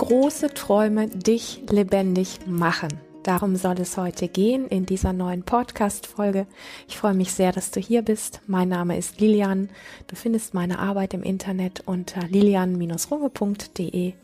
große 0.00 0.54
Träume 0.54 1.08
dich 1.08 1.62
lebendig 1.68 2.38
machen. 2.46 2.88
Darum 3.22 3.56
soll 3.56 3.78
es 3.80 3.98
heute 3.98 4.28
gehen 4.28 4.66
in 4.66 4.86
dieser 4.86 5.12
neuen 5.12 5.42
Podcast-Folge. 5.42 6.46
Ich 6.88 6.96
freue 6.96 7.12
mich 7.12 7.34
sehr, 7.34 7.52
dass 7.52 7.70
du 7.70 7.80
hier 7.80 8.00
bist. 8.00 8.40
Mein 8.46 8.70
Name 8.70 8.96
ist 8.96 9.20
Lilian. 9.20 9.68
Du 10.06 10.16
findest 10.16 10.54
meine 10.54 10.78
Arbeit 10.78 11.12
im 11.12 11.22
Internet 11.22 11.82
unter 11.84 12.22
lilian-runge.de. 12.22 14.14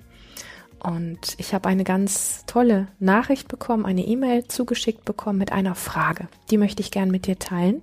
Und 0.82 1.34
ich 1.36 1.52
habe 1.52 1.68
eine 1.68 1.84
ganz 1.84 2.44
tolle 2.46 2.88
Nachricht 2.98 3.48
bekommen, 3.48 3.84
eine 3.84 4.06
E-Mail 4.06 4.48
zugeschickt 4.48 5.04
bekommen 5.04 5.38
mit 5.38 5.52
einer 5.52 5.74
Frage. 5.74 6.28
Die 6.50 6.56
möchte 6.56 6.80
ich 6.80 6.90
gern 6.90 7.10
mit 7.10 7.26
dir 7.26 7.38
teilen. 7.38 7.82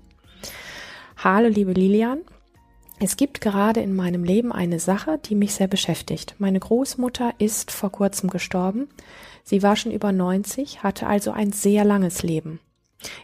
Hallo, 1.18 1.48
liebe 1.48 1.74
Lilian. 1.74 2.22
Es 3.06 3.18
gibt 3.18 3.42
gerade 3.42 3.82
in 3.82 3.98
meinem 3.98 4.24
Leben 4.24 4.54
eine 4.54 4.80
Sache, 4.80 5.18
die 5.18 5.36
mich 5.36 5.56
sehr 5.56 5.68
beschäftigt. 5.68 6.36
Meine 6.38 6.62
Großmutter 6.62 7.34
ist 7.38 7.70
vor 7.70 7.92
kurzem 7.92 8.30
gestorben. 8.30 8.88
Sie 9.44 9.62
war 9.62 9.76
schon 9.76 9.92
über 9.92 10.14
90, 10.14 10.84
hatte 10.84 11.06
also 11.06 11.32
ein 11.32 11.52
sehr 11.52 11.84
langes 11.84 12.24
Leben. 12.24 12.62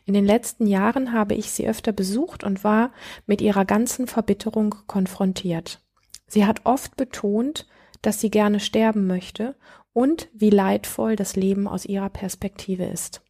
In 0.05 0.13
den 0.13 0.25
letzten 0.25 0.67
Jahren 0.67 1.13
habe 1.13 1.33
ich 1.33 1.51
sie 1.51 1.65
öfter 1.65 1.93
besucht 1.93 2.43
und 2.43 2.65
war 2.65 2.91
mit 3.25 3.39
ihrer 3.39 3.63
ganzen 3.63 4.07
Verbitterung 4.07 4.75
konfrontiert. 4.85 5.79
Sie 6.27 6.45
hat 6.45 6.65
oft 6.65 6.97
betont, 6.97 7.65
dass 8.01 8.19
sie 8.19 8.31
gerne 8.31 8.59
sterben 8.59 9.07
möchte 9.07 9.55
und 9.93 10.27
wie 10.33 10.49
leidvoll 10.49 11.15
das 11.15 11.37
Leben 11.37 11.69
aus 11.69 11.85
ihrer 11.85 12.09
Perspektive 12.09 12.83
ist. 12.83 13.21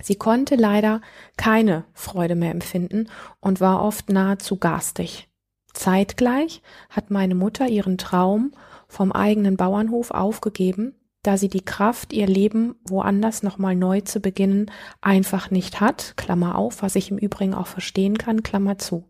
Sie 0.00 0.14
konnte 0.14 0.54
leider 0.54 1.00
keine 1.36 1.84
Freude 1.94 2.36
mehr 2.36 2.52
empfinden 2.52 3.08
und 3.40 3.60
war 3.60 3.82
oft 3.82 4.08
nahezu 4.08 4.56
garstig. 4.56 5.28
Zeitgleich 5.74 6.62
hat 6.88 7.10
meine 7.10 7.34
Mutter 7.34 7.68
ihren 7.68 7.98
Traum 7.98 8.52
vom 8.88 9.12
eigenen 9.12 9.56
Bauernhof 9.56 10.10
aufgegeben, 10.12 10.94
da 11.22 11.36
sie 11.36 11.48
die 11.48 11.64
Kraft, 11.64 12.12
ihr 12.12 12.26
Leben 12.26 12.76
woanders 12.86 13.42
nochmal 13.42 13.74
neu 13.74 14.00
zu 14.02 14.20
beginnen, 14.20 14.70
einfach 15.00 15.50
nicht 15.50 15.80
hat, 15.80 16.14
Klammer 16.16 16.56
auf, 16.56 16.82
was 16.82 16.96
ich 16.96 17.10
im 17.10 17.18
Übrigen 17.18 17.54
auch 17.54 17.66
verstehen 17.66 18.18
kann, 18.18 18.42
Klammer 18.42 18.78
zu. 18.78 19.04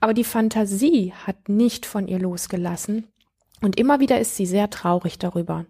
Aber 0.00 0.14
die 0.14 0.24
Fantasie 0.24 1.12
hat 1.26 1.48
nicht 1.48 1.86
von 1.86 2.08
ihr 2.08 2.18
losgelassen 2.18 3.06
und 3.60 3.78
immer 3.78 4.00
wieder 4.00 4.20
ist 4.20 4.36
sie 4.36 4.46
sehr 4.46 4.70
traurig 4.70 5.18
darüber. 5.18 5.66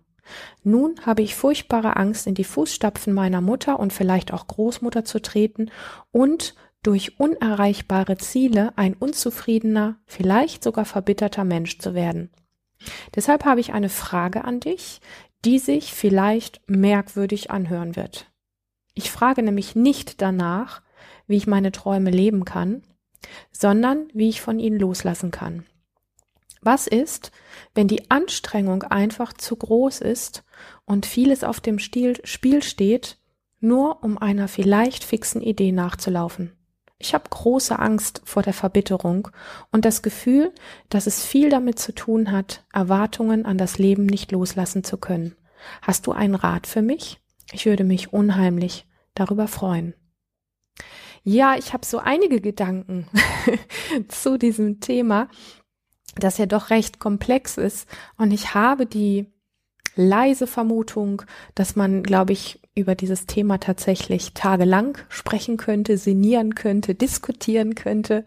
Nun 0.62 0.94
habe 1.04 1.22
ich 1.22 1.34
furchtbare 1.34 1.96
Angst, 1.96 2.26
in 2.26 2.34
die 2.34 2.44
Fußstapfen 2.44 3.14
meiner 3.14 3.40
Mutter 3.40 3.80
und 3.80 3.92
vielleicht 3.92 4.32
auch 4.32 4.46
Großmutter 4.46 5.04
zu 5.04 5.22
treten 5.22 5.70
und 6.10 6.54
durch 6.82 7.18
unerreichbare 7.18 8.16
Ziele 8.18 8.72
ein 8.76 8.94
unzufriedener, 8.94 9.98
vielleicht 10.06 10.62
sogar 10.62 10.84
verbitterter 10.84 11.44
Mensch 11.44 11.78
zu 11.78 11.94
werden. 11.94 12.30
Deshalb 13.14 13.44
habe 13.44 13.60
ich 13.60 13.72
eine 13.72 13.88
Frage 13.88 14.44
an 14.44 14.60
dich, 14.60 15.00
die 15.44 15.58
sich 15.58 15.92
vielleicht 15.92 16.60
merkwürdig 16.68 17.50
anhören 17.50 17.96
wird. 17.96 18.30
Ich 18.94 19.10
frage 19.10 19.42
nämlich 19.42 19.74
nicht 19.76 20.22
danach, 20.22 20.82
wie 21.26 21.36
ich 21.36 21.46
meine 21.46 21.72
Träume 21.72 22.10
leben 22.10 22.44
kann, 22.44 22.82
sondern 23.52 24.08
wie 24.12 24.28
ich 24.28 24.40
von 24.40 24.58
ihnen 24.58 24.78
loslassen 24.78 25.30
kann. 25.30 25.64
Was 26.60 26.86
ist, 26.86 27.30
wenn 27.74 27.86
die 27.86 28.10
Anstrengung 28.10 28.82
einfach 28.82 29.32
zu 29.32 29.54
groß 29.54 30.00
ist 30.00 30.44
und 30.84 31.06
vieles 31.06 31.44
auf 31.44 31.60
dem 31.60 31.78
Spiel 31.78 32.62
steht, 32.62 33.18
nur 33.60 34.02
um 34.02 34.18
einer 34.18 34.48
vielleicht 34.48 35.04
fixen 35.04 35.40
Idee 35.40 35.72
nachzulaufen? 35.72 36.52
Ich 36.98 37.14
habe 37.14 37.28
große 37.30 37.78
Angst 37.78 38.22
vor 38.24 38.42
der 38.42 38.52
Verbitterung 38.52 39.28
und 39.70 39.84
das 39.84 40.02
Gefühl, 40.02 40.52
dass 40.88 41.06
es 41.06 41.24
viel 41.24 41.48
damit 41.48 41.78
zu 41.78 41.94
tun 41.94 42.32
hat, 42.32 42.64
Erwartungen 42.72 43.46
an 43.46 43.56
das 43.56 43.78
Leben 43.78 44.06
nicht 44.06 44.32
loslassen 44.32 44.82
zu 44.82 44.96
können. 44.96 45.36
Hast 45.80 46.06
du 46.06 46.12
einen 46.12 46.34
Rat 46.34 46.66
für 46.66 46.82
mich? 46.82 47.20
Ich 47.52 47.66
würde 47.66 47.84
mich 47.84 48.12
unheimlich 48.12 48.86
darüber 49.14 49.46
freuen. 49.46 49.94
Ja, 51.22 51.56
ich 51.56 51.72
habe 51.72 51.86
so 51.86 51.98
einige 51.98 52.40
Gedanken 52.40 53.06
zu 54.08 54.36
diesem 54.36 54.80
Thema, 54.80 55.28
das 56.16 56.38
ja 56.38 56.46
doch 56.46 56.70
recht 56.70 56.98
komplex 56.98 57.58
ist 57.58 57.88
und 58.16 58.32
ich 58.32 58.54
habe 58.54 58.86
die 58.86 59.26
leise 59.94 60.46
Vermutung, 60.46 61.22
dass 61.54 61.76
man, 61.76 62.02
glaube 62.02 62.32
ich, 62.32 62.60
über 62.78 62.94
dieses 62.94 63.26
Thema 63.26 63.58
tatsächlich 63.58 64.32
tagelang 64.34 64.98
sprechen 65.08 65.56
könnte, 65.56 65.98
sinnieren 65.98 66.54
könnte, 66.54 66.94
diskutieren 66.94 67.74
könnte 67.74 68.24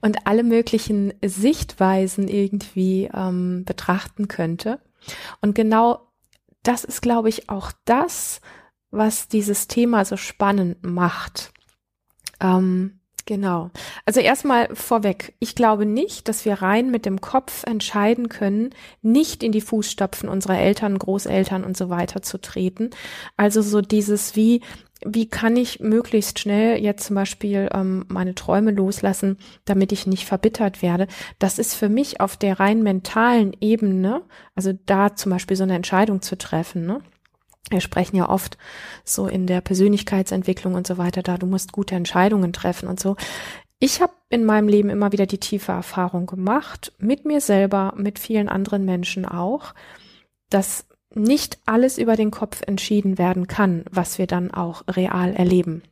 und 0.00 0.26
alle 0.26 0.42
möglichen 0.42 1.12
Sichtweisen 1.24 2.28
irgendwie 2.28 3.08
ähm, 3.12 3.64
betrachten 3.64 4.28
könnte. 4.28 4.80
Und 5.40 5.54
genau 5.54 6.00
das 6.62 6.84
ist, 6.84 7.02
glaube 7.02 7.28
ich, 7.28 7.48
auch 7.48 7.72
das, 7.84 8.40
was 8.90 9.28
dieses 9.28 9.68
Thema 9.68 10.04
so 10.04 10.16
spannend 10.16 10.82
macht. 10.82 11.52
Ähm, 12.40 13.00
Genau. 13.26 13.70
Also 14.04 14.20
erstmal 14.20 14.68
vorweg. 14.74 15.34
Ich 15.40 15.56
glaube 15.56 15.84
nicht, 15.84 16.28
dass 16.28 16.44
wir 16.44 16.62
rein 16.62 16.92
mit 16.92 17.04
dem 17.04 17.20
Kopf 17.20 17.64
entscheiden 17.64 18.28
können, 18.28 18.70
nicht 19.02 19.42
in 19.42 19.50
die 19.50 19.60
Fußstapfen 19.60 20.28
unserer 20.28 20.58
Eltern, 20.58 20.96
Großeltern 20.96 21.64
und 21.64 21.76
so 21.76 21.90
weiter 21.90 22.22
zu 22.22 22.40
treten. 22.40 22.90
Also 23.36 23.62
so 23.62 23.80
dieses 23.80 24.36
wie, 24.36 24.60
wie 25.04 25.28
kann 25.28 25.56
ich 25.56 25.80
möglichst 25.80 26.38
schnell 26.38 26.80
jetzt 26.80 27.06
zum 27.06 27.16
Beispiel 27.16 27.68
ähm, 27.74 28.04
meine 28.06 28.36
Träume 28.36 28.70
loslassen, 28.70 29.38
damit 29.64 29.90
ich 29.90 30.06
nicht 30.06 30.24
verbittert 30.24 30.80
werde. 30.80 31.08
Das 31.40 31.58
ist 31.58 31.74
für 31.74 31.88
mich 31.88 32.20
auf 32.20 32.36
der 32.36 32.60
rein 32.60 32.84
mentalen 32.84 33.54
Ebene, 33.60 34.22
also 34.54 34.72
da 34.86 35.16
zum 35.16 35.32
Beispiel 35.32 35.56
so 35.56 35.64
eine 35.64 35.74
Entscheidung 35.74 36.22
zu 36.22 36.38
treffen, 36.38 36.86
ne? 36.86 37.00
Wir 37.70 37.80
sprechen 37.80 38.16
ja 38.16 38.28
oft 38.28 38.58
so 39.04 39.26
in 39.26 39.46
der 39.46 39.60
Persönlichkeitsentwicklung 39.60 40.74
und 40.74 40.86
so 40.86 40.98
weiter 40.98 41.22
da, 41.22 41.38
du 41.38 41.46
musst 41.46 41.72
gute 41.72 41.94
Entscheidungen 41.94 42.52
treffen 42.52 42.88
und 42.88 43.00
so. 43.00 43.16
Ich 43.78 44.00
habe 44.00 44.12
in 44.30 44.44
meinem 44.44 44.68
Leben 44.68 44.88
immer 44.88 45.12
wieder 45.12 45.26
die 45.26 45.38
tiefe 45.38 45.72
Erfahrung 45.72 46.26
gemacht, 46.26 46.92
mit 46.98 47.24
mir 47.24 47.40
selber, 47.40 47.92
mit 47.96 48.18
vielen 48.18 48.48
anderen 48.48 48.84
Menschen 48.84 49.26
auch, 49.26 49.74
dass 50.48 50.86
nicht 51.14 51.58
alles 51.66 51.98
über 51.98 52.16
den 52.16 52.30
Kopf 52.30 52.62
entschieden 52.66 53.18
werden 53.18 53.46
kann, 53.46 53.84
was 53.90 54.18
wir 54.18 54.26
dann 54.26 54.50
auch 54.50 54.82
real 54.88 55.34
erleben. 55.34 55.82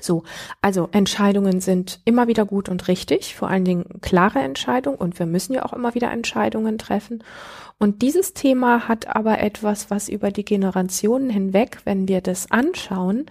So, 0.00 0.24
also 0.60 0.88
Entscheidungen 0.92 1.60
sind 1.60 2.00
immer 2.04 2.26
wieder 2.26 2.44
gut 2.44 2.68
und 2.68 2.88
richtig, 2.88 3.36
vor 3.36 3.48
allen 3.48 3.64
Dingen 3.64 3.84
klare 4.00 4.40
Entscheidungen 4.40 4.98
und 4.98 5.18
wir 5.18 5.26
müssen 5.26 5.54
ja 5.54 5.64
auch 5.64 5.72
immer 5.72 5.94
wieder 5.94 6.10
Entscheidungen 6.10 6.78
treffen. 6.78 7.22
Und 7.78 8.02
dieses 8.02 8.34
Thema 8.34 8.88
hat 8.88 9.06
aber 9.06 9.40
etwas, 9.40 9.90
was 9.90 10.08
über 10.08 10.30
die 10.30 10.44
Generationen 10.44 11.30
hinweg, 11.30 11.78
wenn 11.84 12.08
wir 12.08 12.20
das 12.20 12.50
anschauen, 12.50 13.26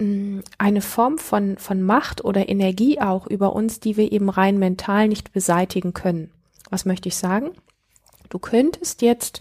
mm, 0.00 0.40
eine 0.58 0.80
Form 0.80 1.18
von, 1.18 1.56
von 1.58 1.82
Macht 1.82 2.24
oder 2.24 2.48
Energie 2.48 3.00
auch 3.00 3.26
über 3.26 3.54
uns, 3.54 3.78
die 3.78 3.96
wir 3.96 4.10
eben 4.10 4.28
rein 4.28 4.58
mental 4.58 5.08
nicht 5.08 5.32
beseitigen 5.32 5.92
können. 5.92 6.30
Was 6.68 6.84
möchte 6.84 7.08
ich 7.08 7.16
sagen? 7.16 7.50
Du 8.28 8.40
könntest 8.40 9.02
jetzt 9.02 9.40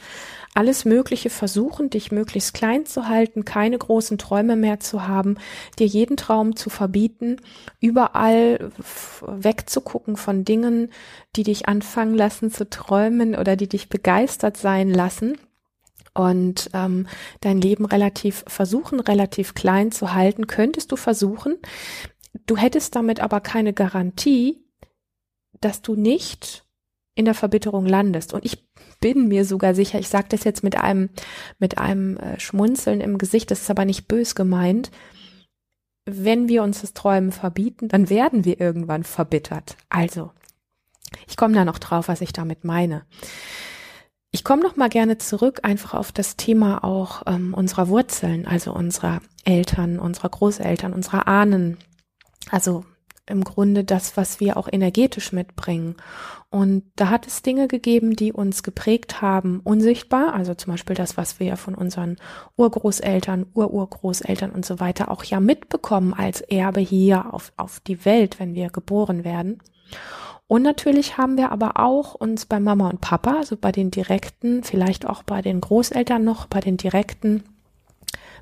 alles 0.55 0.85
Mögliche 0.85 1.29
versuchen, 1.29 1.89
dich 1.89 2.11
möglichst 2.11 2.53
klein 2.53 2.85
zu 2.85 3.07
halten, 3.07 3.45
keine 3.45 3.77
großen 3.77 4.17
Träume 4.17 4.55
mehr 4.55 4.79
zu 4.79 5.07
haben, 5.07 5.35
dir 5.77 5.85
jeden 5.85 6.17
Traum 6.17 6.55
zu 6.55 6.69
verbieten, 6.69 7.38
überall 7.81 8.71
wegzugucken 9.21 10.16
von 10.16 10.45
Dingen, 10.45 10.91
die 11.35 11.43
dich 11.43 11.67
anfangen 11.67 12.16
lassen 12.16 12.51
zu 12.51 12.69
träumen 12.69 13.35
oder 13.35 13.55
die 13.55 13.67
dich 13.67 13.89
begeistert 13.89 14.57
sein 14.57 14.89
lassen 14.89 15.38
und 16.13 16.69
ähm, 16.73 17.07
dein 17.41 17.59
Leben 17.59 17.85
relativ 17.85 18.45
versuchen, 18.47 19.02
relativ 19.02 19.53
klein 19.53 19.91
zu 19.91 20.13
halten, 20.13 20.47
könntest 20.47 20.91
du 20.91 20.96
versuchen. 20.96 21.57
Du 22.46 22.55
hättest 22.55 22.96
damit 22.96 23.19
aber 23.19 23.41
keine 23.41 23.73
Garantie, 23.73 24.63
dass 25.59 25.81
du 25.81 25.96
nicht 25.96 26.66
in 27.16 27.25
der 27.25 27.34
Verbitterung 27.34 27.85
landest. 27.85 28.34
Und 28.34 28.46
ich 28.46 28.65
bin 29.05 29.28
mir 29.28 29.46
sogar 29.46 29.75
sicher, 29.75 29.99
ich 29.99 30.09
sage 30.09 30.29
das 30.29 30.46
jetzt 30.46 30.63
mit 30.63 30.78
einem, 30.78 31.09
mit 31.59 31.78
einem 31.78 32.17
äh, 32.17 32.40
Schmunzeln 32.40 33.02
im 33.02 33.19
Gesicht, 33.19 33.52
das 33.52 33.61
ist 33.61 33.69
aber 33.69 33.85
nicht 33.85 34.07
bös 34.07 34.34
gemeint. 34.34 34.90
Wenn 36.05 36.47
wir 36.47 36.63
uns 36.63 36.81
das 36.81 36.93
Träumen 36.93 37.31
verbieten, 37.31 37.87
dann 37.87 38.09
werden 38.09 38.46
wir 38.46 38.59
irgendwann 38.59 39.03
verbittert. 39.03 39.78
Also, 39.90 40.31
ich 41.28 41.37
komme 41.37 41.53
da 41.53 41.66
noch 41.66 41.78
drauf, 41.78 42.07
was 42.07 42.22
ich 42.22 42.34
damit 42.34 42.63
meine. 42.63 43.05
Ich 44.31 44.43
komme 44.43 44.63
noch 44.63 44.75
mal 44.75 44.90
gerne 44.90 45.19
zurück 45.19 45.59
einfach 45.61 45.93
auf 45.93 46.11
das 46.11 46.35
Thema 46.35 46.84
auch 46.84 47.22
ähm, 47.28 47.53
unserer 47.53 47.90
Wurzeln, 47.90 48.47
also 48.47 48.73
unserer 48.73 49.22
Eltern, 49.43 49.99
unserer 49.99 50.29
Großeltern, 50.29 50.93
unserer 50.93 51.28
Ahnen. 51.28 51.78
Also 52.49 52.85
im 53.27 53.43
Grunde 53.43 53.83
das, 53.83 54.17
was 54.17 54.39
wir 54.39 54.57
auch 54.57 54.67
energetisch 54.72 55.31
mitbringen. 55.31 55.95
Und 56.49 56.83
da 56.95 57.09
hat 57.09 57.27
es 57.27 57.41
Dinge 57.41 57.67
gegeben, 57.67 58.16
die 58.16 58.31
uns 58.31 58.63
geprägt 58.63 59.22
haben, 59.22 59.59
unsichtbar, 59.63 60.33
also 60.33 60.53
zum 60.53 60.73
Beispiel 60.73 60.95
das, 60.95 61.17
was 61.17 61.39
wir 61.39 61.57
von 61.57 61.75
unseren 61.75 62.17
Urgroßeltern, 62.55 63.47
Ururgroßeltern 63.53 64.51
und 64.51 64.66
so 64.66 64.79
weiter 64.79 65.11
auch 65.11 65.23
ja 65.23 65.39
mitbekommen 65.39 66.13
als 66.13 66.41
Erbe 66.41 66.81
hier 66.81 67.33
auf, 67.33 67.51
auf 67.57 67.79
die 67.79 68.05
Welt, 68.05 68.39
wenn 68.39 68.53
wir 68.53 68.69
geboren 68.69 69.23
werden. 69.23 69.59
Und 70.47 70.61
natürlich 70.61 71.17
haben 71.17 71.37
wir 71.37 71.51
aber 71.51 71.79
auch 71.79 72.13
uns 72.13 72.45
bei 72.45 72.59
Mama 72.59 72.89
und 72.89 73.01
Papa, 73.01 73.37
also 73.37 73.57
bei 73.57 73.71
den 73.71 73.89
direkten, 73.89 74.63
vielleicht 74.63 75.07
auch 75.07 75.23
bei 75.23 75.41
den 75.41 75.59
Großeltern 75.59 76.23
noch, 76.23 76.45
bei 76.45 76.59
den 76.59 76.78
direkten 76.78 77.43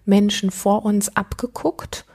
Menschen 0.06 0.52
vor 0.52 0.84
uns 0.84 1.16
abgeguckt, 1.16 2.06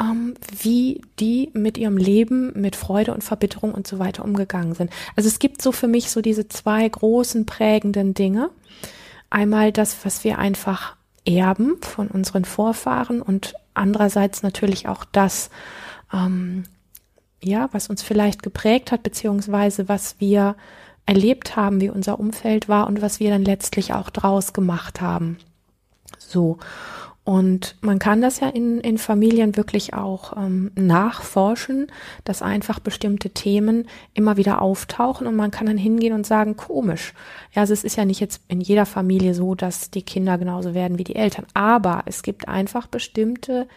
ähm, 0.00 0.34
wie 0.58 1.00
die 1.20 1.50
mit 1.52 1.78
ihrem 1.78 1.96
Leben, 1.96 2.52
mit 2.60 2.76
Freude 2.76 3.14
und 3.14 3.22
Verbitterung 3.22 3.72
und 3.72 3.86
so 3.86 3.98
weiter 3.98 4.24
umgegangen 4.24 4.74
sind. 4.74 4.90
Also 5.16 5.28
es 5.28 5.38
gibt 5.38 5.62
so 5.62 5.72
für 5.72 5.88
mich 5.88 6.10
so 6.10 6.20
diese 6.20 6.48
zwei 6.48 6.88
großen 6.88 7.46
prägenden 7.46 8.14
Dinge. 8.14 8.50
Einmal 9.30 9.72
das, 9.72 9.96
was 10.04 10.24
wir 10.24 10.38
einfach 10.38 10.96
erben 11.24 11.76
von 11.80 12.08
unseren 12.08 12.44
Vorfahren 12.44 13.22
und 13.22 13.54
andererseits 13.72 14.42
natürlich 14.42 14.88
auch 14.88 15.04
das, 15.04 15.50
ähm, 16.12 16.64
ja, 17.42 17.68
was 17.72 17.88
uns 17.88 18.02
vielleicht 18.02 18.42
geprägt 18.42 18.92
hat, 18.92 19.02
beziehungsweise 19.02 19.88
was 19.88 20.16
wir 20.18 20.56
erlebt 21.06 21.56
haben, 21.56 21.80
wie 21.80 21.90
unser 21.90 22.18
Umfeld 22.18 22.68
war 22.68 22.86
und 22.86 23.02
was 23.02 23.20
wir 23.20 23.30
dann 23.30 23.44
letztlich 23.44 23.92
auch 23.92 24.10
draus 24.10 24.52
gemacht 24.52 25.00
haben. 25.00 25.38
So. 26.18 26.58
Und 27.24 27.76
man 27.80 27.98
kann 27.98 28.20
das 28.20 28.40
ja 28.40 28.50
in, 28.50 28.80
in 28.80 28.98
Familien 28.98 29.56
wirklich 29.56 29.94
auch 29.94 30.36
ähm, 30.36 30.70
nachforschen, 30.74 31.86
dass 32.24 32.42
einfach 32.42 32.80
bestimmte 32.80 33.30
Themen 33.30 33.88
immer 34.12 34.36
wieder 34.36 34.60
auftauchen 34.60 35.26
und 35.26 35.34
man 35.34 35.50
kann 35.50 35.66
dann 35.66 35.78
hingehen 35.78 36.12
und 36.12 36.26
sagen, 36.26 36.54
komisch. 36.58 37.14
Ja, 37.52 37.62
also 37.62 37.72
es 37.72 37.82
ist 37.82 37.96
ja 37.96 38.04
nicht 38.04 38.20
jetzt 38.20 38.42
in 38.48 38.60
jeder 38.60 38.84
Familie 38.84 39.32
so, 39.32 39.54
dass 39.54 39.90
die 39.90 40.02
Kinder 40.02 40.36
genauso 40.36 40.74
werden 40.74 40.98
wie 40.98 41.04
die 41.04 41.16
Eltern, 41.16 41.46
aber 41.54 42.02
es 42.04 42.22
gibt 42.22 42.46
einfach 42.46 42.88
bestimmte 42.88 43.68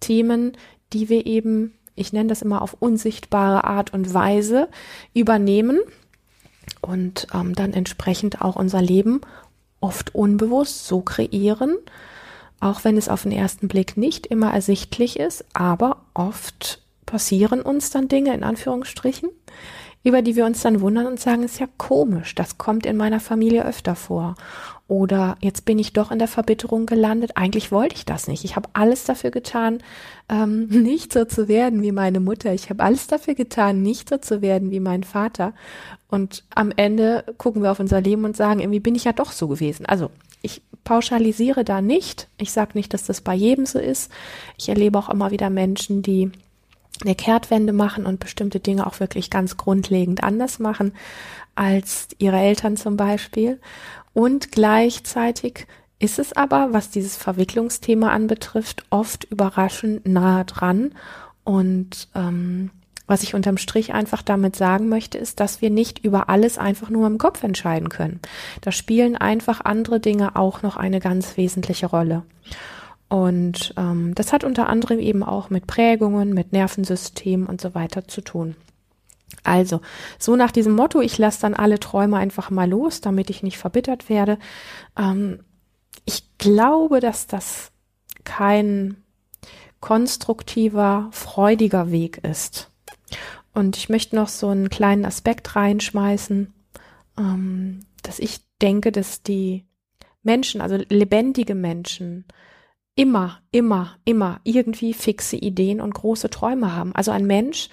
Themen, 0.00 0.56
die 0.92 1.08
wir 1.08 1.24
eben, 1.24 1.74
ich 1.94 2.12
nenne 2.12 2.28
das 2.28 2.42
immer 2.42 2.62
auf 2.62 2.74
unsichtbare 2.80 3.62
Art 3.62 3.94
und 3.94 4.12
Weise 4.12 4.68
übernehmen 5.14 5.78
und 6.80 7.28
ähm, 7.32 7.54
dann 7.54 7.74
entsprechend 7.74 8.42
auch 8.42 8.56
unser 8.56 8.82
Leben 8.82 9.20
oft 9.80 10.16
unbewusst 10.16 10.88
so 10.88 11.00
kreieren, 11.00 11.76
auch 12.60 12.84
wenn 12.84 12.96
es 12.96 13.08
auf 13.08 13.22
den 13.22 13.32
ersten 13.32 13.68
Blick 13.68 13.96
nicht 13.96 14.26
immer 14.26 14.52
ersichtlich 14.52 15.18
ist, 15.18 15.44
aber 15.52 16.02
oft 16.14 16.82
passieren 17.06 17.62
uns 17.62 17.90
dann 17.90 18.08
Dinge 18.08 18.34
in 18.34 18.44
Anführungsstrichen, 18.44 19.30
über 20.02 20.22
die 20.22 20.36
wir 20.36 20.46
uns 20.46 20.62
dann 20.62 20.80
wundern 20.80 21.06
und 21.06 21.20
sagen, 21.20 21.42
ist 21.42 21.60
ja 21.60 21.66
komisch, 21.76 22.34
das 22.34 22.58
kommt 22.58 22.86
in 22.86 22.96
meiner 22.96 23.20
Familie 23.20 23.64
öfter 23.64 23.94
vor. 23.94 24.36
Oder 24.88 25.36
jetzt 25.42 25.66
bin 25.66 25.78
ich 25.78 25.92
doch 25.92 26.10
in 26.10 26.18
der 26.18 26.28
Verbitterung 26.28 26.86
gelandet. 26.86 27.32
Eigentlich 27.36 27.70
wollte 27.70 27.94
ich 27.94 28.06
das 28.06 28.26
nicht. 28.26 28.44
Ich 28.44 28.56
habe 28.56 28.70
alles 28.72 29.04
dafür 29.04 29.30
getan, 29.30 29.82
ähm, 30.30 30.66
nicht 30.70 31.12
so 31.12 31.26
zu 31.26 31.46
werden 31.46 31.82
wie 31.82 31.92
meine 31.92 32.20
Mutter. 32.20 32.54
Ich 32.54 32.70
habe 32.70 32.82
alles 32.82 33.06
dafür 33.06 33.34
getan, 33.34 33.82
nicht 33.82 34.08
so 34.08 34.16
zu 34.16 34.40
werden 34.40 34.70
wie 34.70 34.80
mein 34.80 35.04
Vater. 35.04 35.52
Und 36.08 36.42
am 36.54 36.72
Ende 36.74 37.22
gucken 37.36 37.62
wir 37.62 37.70
auf 37.70 37.80
unser 37.80 38.00
Leben 38.00 38.24
und 38.24 38.34
sagen, 38.34 38.60
irgendwie 38.60 38.80
bin 38.80 38.94
ich 38.94 39.04
ja 39.04 39.12
doch 39.12 39.32
so 39.32 39.46
gewesen. 39.46 39.84
Also 39.84 40.10
ich 40.40 40.62
pauschalisiere 40.84 41.64
da 41.64 41.82
nicht. 41.82 42.28
Ich 42.38 42.52
sage 42.52 42.70
nicht, 42.72 42.94
dass 42.94 43.04
das 43.04 43.20
bei 43.20 43.34
jedem 43.34 43.66
so 43.66 43.78
ist. 43.78 44.10
Ich 44.56 44.70
erlebe 44.70 44.98
auch 44.98 45.10
immer 45.10 45.30
wieder 45.30 45.50
Menschen, 45.50 46.00
die 46.00 46.30
eine 47.04 47.14
Kehrtwende 47.14 47.72
machen 47.72 48.06
und 48.06 48.20
bestimmte 48.20 48.60
Dinge 48.60 48.86
auch 48.86 49.00
wirklich 49.00 49.30
ganz 49.30 49.56
grundlegend 49.56 50.22
anders 50.22 50.58
machen 50.58 50.92
als 51.54 52.08
ihre 52.18 52.38
Eltern 52.38 52.76
zum 52.76 52.96
Beispiel. 52.96 53.60
Und 54.12 54.52
gleichzeitig 54.52 55.66
ist 55.98 56.18
es 56.18 56.32
aber, 56.32 56.72
was 56.72 56.90
dieses 56.90 57.16
Verwicklungsthema 57.16 58.10
anbetrifft, 58.10 58.84
oft 58.90 59.24
überraschend 59.24 60.06
nahe 60.06 60.44
dran. 60.44 60.92
Und 61.44 62.08
ähm, 62.14 62.70
was 63.08 63.22
ich 63.22 63.34
unterm 63.34 63.56
Strich 63.56 63.94
einfach 63.94 64.22
damit 64.22 64.54
sagen 64.54 64.88
möchte, 64.88 65.18
ist, 65.18 65.40
dass 65.40 65.62
wir 65.62 65.70
nicht 65.70 66.04
über 66.04 66.28
alles 66.28 66.58
einfach 66.58 66.90
nur 66.90 67.06
im 67.06 67.18
Kopf 67.18 67.42
entscheiden 67.42 67.88
können. 67.88 68.20
Da 68.60 68.70
spielen 68.70 69.16
einfach 69.16 69.62
andere 69.64 69.98
Dinge 69.98 70.36
auch 70.36 70.62
noch 70.62 70.76
eine 70.76 71.00
ganz 71.00 71.36
wesentliche 71.36 71.86
Rolle. 71.86 72.22
Und 73.08 73.72
ähm, 73.76 74.14
das 74.14 74.32
hat 74.32 74.44
unter 74.44 74.68
anderem 74.68 74.98
eben 74.98 75.22
auch 75.22 75.48
mit 75.50 75.66
Prägungen, 75.66 76.34
mit 76.34 76.52
Nervensystemen 76.52 77.46
und 77.46 77.60
so 77.60 77.74
weiter 77.74 78.06
zu 78.06 78.20
tun. 78.20 78.54
Also, 79.44 79.80
so 80.18 80.36
nach 80.36 80.50
diesem 80.50 80.74
Motto, 80.74 81.00
ich 81.00 81.16
lasse 81.16 81.40
dann 81.40 81.54
alle 81.54 81.80
Träume 81.80 82.18
einfach 82.18 82.50
mal 82.50 82.68
los, 82.68 83.00
damit 83.00 83.30
ich 83.30 83.42
nicht 83.42 83.58
verbittert 83.58 84.08
werde. 84.08 84.38
Ähm, 84.96 85.40
ich 86.04 86.36
glaube, 86.38 87.00
dass 87.00 87.26
das 87.26 87.72
kein 88.24 88.96
konstruktiver, 89.80 91.08
freudiger 91.12 91.90
Weg 91.90 92.18
ist. 92.24 92.70
Und 93.54 93.76
ich 93.76 93.88
möchte 93.88 94.16
noch 94.16 94.28
so 94.28 94.48
einen 94.48 94.68
kleinen 94.68 95.04
Aspekt 95.04 95.56
reinschmeißen, 95.56 96.52
ähm, 97.18 97.80
dass 98.02 98.18
ich 98.18 98.40
denke, 98.60 98.92
dass 98.92 99.22
die 99.22 99.66
Menschen, 100.22 100.60
also 100.60 100.76
lebendige 100.88 101.54
Menschen, 101.54 102.24
immer, 102.98 103.40
immer, 103.52 103.96
immer 104.04 104.40
irgendwie 104.42 104.92
fixe 104.92 105.36
Ideen 105.36 105.80
und 105.80 105.94
große 105.94 106.30
Träume 106.30 106.74
haben. 106.74 106.92
Also 106.96 107.12
ein 107.12 107.28
Mensch, 107.28 107.68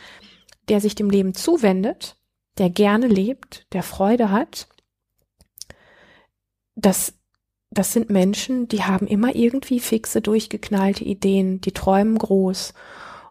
der 0.69 0.79
sich 0.79 0.93
dem 0.93 1.09
Leben 1.09 1.33
zuwendet, 1.33 2.15
der 2.59 2.69
gerne 2.69 3.07
lebt, 3.07 3.65
der 3.73 3.81
Freude 3.81 4.29
hat, 4.29 4.67
das, 6.75 7.15
das 7.71 7.91
sind 7.91 8.11
Menschen, 8.11 8.67
die 8.67 8.83
haben 8.83 9.07
immer 9.07 9.35
irgendwie 9.35 9.79
fixe, 9.79 10.21
durchgeknallte 10.21 11.03
Ideen, 11.03 11.59
die 11.59 11.71
träumen 11.71 12.19
groß 12.19 12.75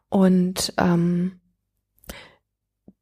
und 0.09 0.75
ähm, 0.79 1.41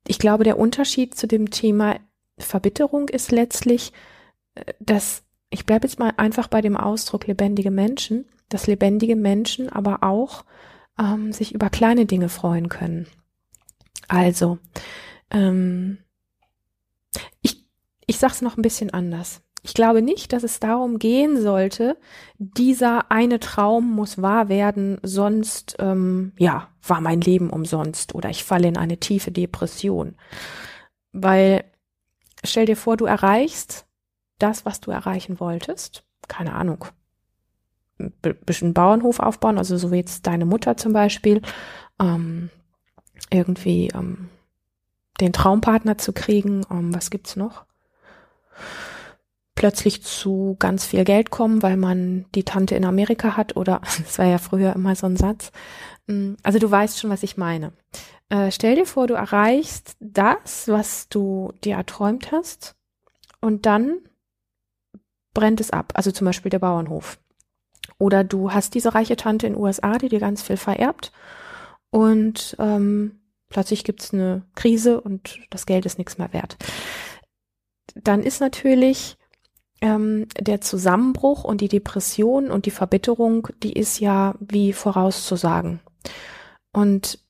ich 0.07 0.19
glaube, 0.19 0.45
der 0.45 0.59
Unterschied 0.59 1.15
zu 1.15 1.27
dem 1.27 1.51
Thema 1.51 1.97
Verbitterung 2.39 3.09
ist 3.09 3.33
letztlich, 3.33 3.95
äh, 4.55 4.75
dass, 4.81 5.23
ich 5.49 5.65
bleibe 5.65 5.87
jetzt 5.87 5.99
mal 5.99 6.13
einfach 6.19 6.49
bei 6.49 6.61
dem 6.61 6.77
Ausdruck 6.77 7.27
lebendige 7.27 7.71
Menschen, 7.71 8.27
dass 8.53 8.67
lebendige 8.67 9.17
Menschen 9.17 9.69
aber 9.69 10.03
auch 10.03 10.45
ähm, 10.99 11.33
sich 11.33 11.55
über 11.55 11.71
kleine 11.71 12.07
Dinge 12.07 12.29
freuen 12.29 12.69
können. 12.69 13.07
Also, 14.09 14.59
ähm, 15.31 15.99
ich, 17.41 17.65
ich 18.07 18.19
sage 18.19 18.35
es 18.35 18.43
noch 18.43 18.57
ein 18.57 18.63
bisschen 18.63 18.91
anders. 18.91 19.43
Ich 19.65 19.75
glaube 19.75 20.03
nicht, 20.03 20.33
dass 20.33 20.43
es 20.43 20.59
darum 20.59 20.99
gehen 20.99 21.41
sollte, 21.41 21.97
dieser 22.37 23.13
eine 23.13 23.39
Traum 23.39 23.93
muss 23.93 24.21
wahr 24.21 24.49
werden, 24.49 24.99
sonst 25.03 25.77
ähm, 25.79 26.33
ja 26.37 26.69
war 26.87 27.01
mein 27.01 27.21
Leben 27.21 27.49
umsonst 27.49 28.15
oder 28.15 28.29
ich 28.29 28.43
falle 28.43 28.67
in 28.67 28.77
eine 28.77 28.99
tiefe 28.99 29.31
Depression. 29.31 30.17
Weil 31.13 31.65
stell 32.43 32.67
dir 32.67 32.77
vor, 32.77 32.97
du 32.97 33.05
erreichst 33.05 33.87
das, 34.39 34.65
was 34.65 34.81
du 34.81 34.91
erreichen 34.91 35.39
wolltest. 35.39 36.05
Keine 36.27 36.55
Ahnung. 36.55 36.87
Bisschen 38.11 38.75
Bauernhof 38.75 39.21
aufbauen, 39.21 39.59
also 39.59 39.77
so 39.77 39.93
wie 39.93 39.97
jetzt 39.97 40.27
deine 40.27 40.47
Mutter 40.47 40.77
zum 40.77 40.93
Beispiel. 40.93 41.43
Ähm, 42.01 42.51
irgendwie 43.31 43.89
ähm, 43.95 44.29
den 45.21 45.33
Traumpartner 45.33 45.99
zu 45.99 46.13
kriegen. 46.13 46.63
Ähm, 46.71 46.95
was 46.95 47.11
gibt's 47.11 47.37
noch? 47.37 47.65
plötzlich 49.63 50.03
zu 50.03 50.57
ganz 50.59 50.85
viel 50.85 51.05
Geld 51.05 51.31
kommen, 51.31 51.63
weil 51.63 51.77
man 51.77 52.27
die 52.35 52.43
Tante 52.43 52.75
in 52.75 52.85
Amerika 52.85 53.37
hat 53.37 53.57
oder 53.57 53.81
das 53.99 54.19
war 54.19 54.27
ja 54.27 54.39
früher 54.39 54.75
immer 54.75 54.97
so 54.97 55.07
ein 55.07 55.17
Satz. 55.17 55.53
Mm, 56.09 56.35
also 56.43 56.59
du 56.59 56.69
weißt 56.69 56.99
schon, 56.99 57.11
was 57.11 57.23
ich 57.23 57.37
meine. 57.37 57.73
Äh, 58.29 58.51
stell 58.51 58.75
dir 58.75 58.87
vor, 58.87 59.07
du 59.07 59.15
erreichst 59.15 59.97
das, 60.01 60.67
was 60.67 61.09
du 61.09 61.53
dir 61.63 61.77
erträumt 61.77 62.33
hast 62.33 62.75
und 63.41 63.65
dann 63.65 63.99
brennt 65.33 65.61
es 65.61 65.71
ab. 65.71 65.93
Also 65.95 66.11
zum 66.11 66.25
Beispiel 66.25 66.51
der 66.51 66.59
Bauernhof. 66.59 67.21
Oder 68.03 68.25
du 68.25 68.51
hast 68.51 68.75
diese 68.75 68.97
reiche 68.97 69.15
Tante 69.15 69.47
in 69.47 69.53
den 69.53 69.63
USA, 69.63 69.97
die 69.97 70.09
dir 70.09 70.19
ganz 70.19 70.43
viel 70.43 70.57
vererbt 70.57 71.13
und 71.91 72.57
ähm, 72.59 73.21
plötzlich 73.49 73.85
gibt's 73.85 74.13
eine 74.13 74.43
Krise 74.57 75.01
und 75.01 75.39
das 75.51 75.67
Geld 75.67 75.87
ist 75.87 75.99
nichts 75.99 76.19
mehr 76.19 76.33
wert. 76.33 76.57
Dann 77.95 78.25
ist 78.25 78.41
natürlich 78.41 79.19
ähm, 79.81 80.27
der 80.37 80.61
Zusammenbruch 80.61 81.45
und 81.45 81.61
die 81.61 81.69
Depression 81.69 82.51
und 82.51 82.67
die 82.67 82.73
Verbitterung, 82.73 83.47
die 83.63 83.73
ist 83.73 84.01
ja 84.01 84.35
wie 84.41 84.73
vorauszusagen. 84.73 85.79
Und 86.73 87.21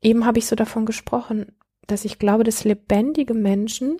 eben 0.00 0.24
habe 0.26 0.38
ich 0.38 0.46
so 0.46 0.54
davon 0.54 0.86
gesprochen, 0.86 1.56
dass 1.88 2.04
ich 2.04 2.20
glaube, 2.20 2.44
dass 2.44 2.62
lebendige 2.62 3.34
Menschen 3.34 3.96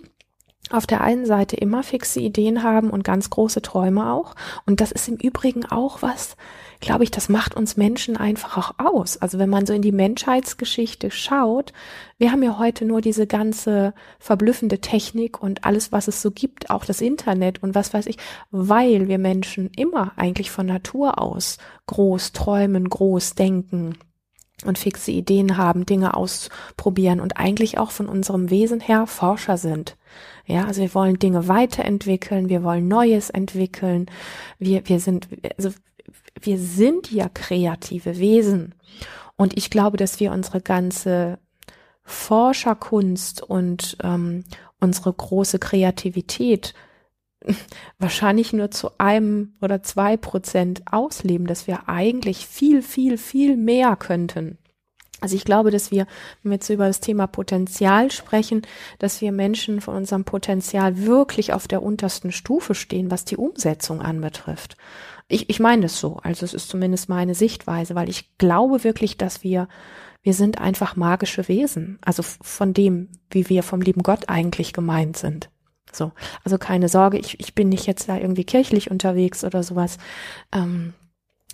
auf 0.71 0.87
der 0.87 1.01
einen 1.01 1.25
Seite 1.25 1.55
immer 1.55 1.83
fixe 1.83 2.19
Ideen 2.19 2.63
haben 2.63 2.89
und 2.89 3.03
ganz 3.03 3.29
große 3.29 3.61
Träume 3.61 4.11
auch. 4.11 4.35
Und 4.65 4.81
das 4.81 4.91
ist 4.91 5.07
im 5.07 5.15
Übrigen 5.15 5.65
auch 5.65 6.01
was, 6.01 6.35
glaube 6.79 7.03
ich, 7.03 7.11
das 7.11 7.29
macht 7.29 7.55
uns 7.55 7.77
Menschen 7.77 8.17
einfach 8.17 8.57
auch 8.57 8.73
aus. 8.83 9.17
Also 9.17 9.39
wenn 9.39 9.49
man 9.49 9.65
so 9.65 9.73
in 9.73 9.81
die 9.81 9.91
Menschheitsgeschichte 9.91 11.11
schaut, 11.11 11.73
wir 12.17 12.31
haben 12.31 12.43
ja 12.43 12.57
heute 12.57 12.85
nur 12.85 13.01
diese 13.01 13.27
ganze 13.27 13.93
verblüffende 14.19 14.79
Technik 14.79 15.41
und 15.41 15.65
alles, 15.65 15.91
was 15.91 16.07
es 16.07 16.21
so 16.21 16.31
gibt, 16.31 16.69
auch 16.69 16.85
das 16.85 17.01
Internet 17.01 17.61
und 17.61 17.75
was 17.75 17.93
weiß 17.93 18.07
ich, 18.07 18.17
weil 18.51 19.07
wir 19.07 19.19
Menschen 19.19 19.69
immer 19.75 20.13
eigentlich 20.15 20.51
von 20.51 20.65
Natur 20.65 21.19
aus 21.21 21.57
groß 21.87 22.31
träumen, 22.31 22.89
groß 22.89 23.35
denken 23.35 23.97
und 24.63 24.77
fixe 24.77 25.11
Ideen 25.11 25.57
haben, 25.57 25.85
Dinge 25.85 26.13
ausprobieren 26.15 27.19
und 27.19 27.37
eigentlich 27.37 27.77
auch 27.77 27.91
von 27.91 28.07
unserem 28.07 28.49
Wesen 28.49 28.79
her 28.79 29.05
Forscher 29.05 29.57
sind. 29.57 29.97
Ja, 30.45 30.65
also 30.65 30.81
wir 30.81 30.93
wollen 30.93 31.17
Dinge 31.17 31.47
weiterentwickeln, 31.47 32.49
wir 32.49 32.63
wollen 32.63 32.87
Neues 32.87 33.29
entwickeln. 33.29 34.05
Wir, 34.59 34.87
wir 34.87 34.99
sind, 34.99 35.27
also 35.57 35.71
wir 36.39 36.57
sind 36.59 37.11
ja 37.11 37.29
kreative 37.29 38.19
Wesen. 38.19 38.75
Und 39.37 39.57
ich 39.57 39.69
glaube, 39.69 39.97
dass 39.97 40.19
wir 40.19 40.31
unsere 40.31 40.61
ganze 40.61 41.39
Forscherkunst 42.03 43.41
und 43.41 43.97
ähm, 44.03 44.43
unsere 44.79 45.11
große 45.11 45.57
Kreativität 45.57 46.73
wahrscheinlich 47.99 48.53
nur 48.53 48.71
zu 48.71 48.91
einem 48.99 49.55
oder 49.61 49.81
zwei 49.81 50.15
Prozent 50.15 50.83
ausleben, 50.91 51.47
dass 51.47 51.67
wir 51.67 51.89
eigentlich 51.89 52.45
viel, 52.45 52.81
viel, 52.81 53.17
viel 53.17 53.57
mehr 53.57 53.95
könnten. 53.95 54.59
Also 55.21 55.35
ich 55.35 55.45
glaube, 55.45 55.71
dass 55.71 55.91
wir, 55.91 56.07
wenn 56.43 56.51
wir 56.51 56.55
jetzt 56.55 56.69
über 56.69 56.87
das 56.87 56.99
Thema 56.99 57.27
Potenzial 57.27 58.11
sprechen, 58.11 58.63
dass 58.99 59.21
wir 59.21 59.31
Menschen 59.31 59.81
von 59.81 59.95
unserem 59.95 60.25
Potenzial 60.25 61.05
wirklich 61.05 61.53
auf 61.53 61.67
der 61.67 61.81
untersten 61.81 62.31
Stufe 62.31 62.75
stehen, 62.75 63.11
was 63.11 63.25
die 63.25 63.37
Umsetzung 63.37 64.01
anbetrifft. 64.01 64.75
Ich, 65.27 65.49
ich 65.49 65.59
meine 65.59 65.87
es 65.87 65.99
so, 65.99 66.17
also 66.17 66.45
es 66.45 66.53
ist 66.53 66.69
zumindest 66.69 67.09
meine 67.09 67.33
Sichtweise, 67.33 67.95
weil 67.95 68.09
ich 68.09 68.37
glaube 68.37 68.83
wirklich, 68.83 69.17
dass 69.17 69.43
wir, 69.43 69.67
wir 70.21 70.33
sind 70.33 70.59
einfach 70.59 70.95
magische 70.95 71.47
Wesen, 71.47 71.97
also 72.03 72.21
von 72.23 72.73
dem, 72.73 73.09
wie 73.31 73.49
wir 73.49 73.63
vom 73.63 73.81
lieben 73.81 74.03
Gott 74.03 74.27
eigentlich 74.29 74.73
gemeint 74.73 75.17
sind. 75.17 75.49
So, 75.91 76.11
also 76.43 76.57
keine 76.57 76.89
Sorge, 76.89 77.17
ich, 77.17 77.39
ich 77.39 77.55
bin 77.55 77.69
nicht 77.69 77.87
jetzt 77.87 78.09
da 78.09 78.17
irgendwie 78.17 78.43
kirchlich 78.43 78.91
unterwegs 78.91 79.43
oder 79.43 79.63
sowas. 79.63 79.97
Ähm, 80.51 80.93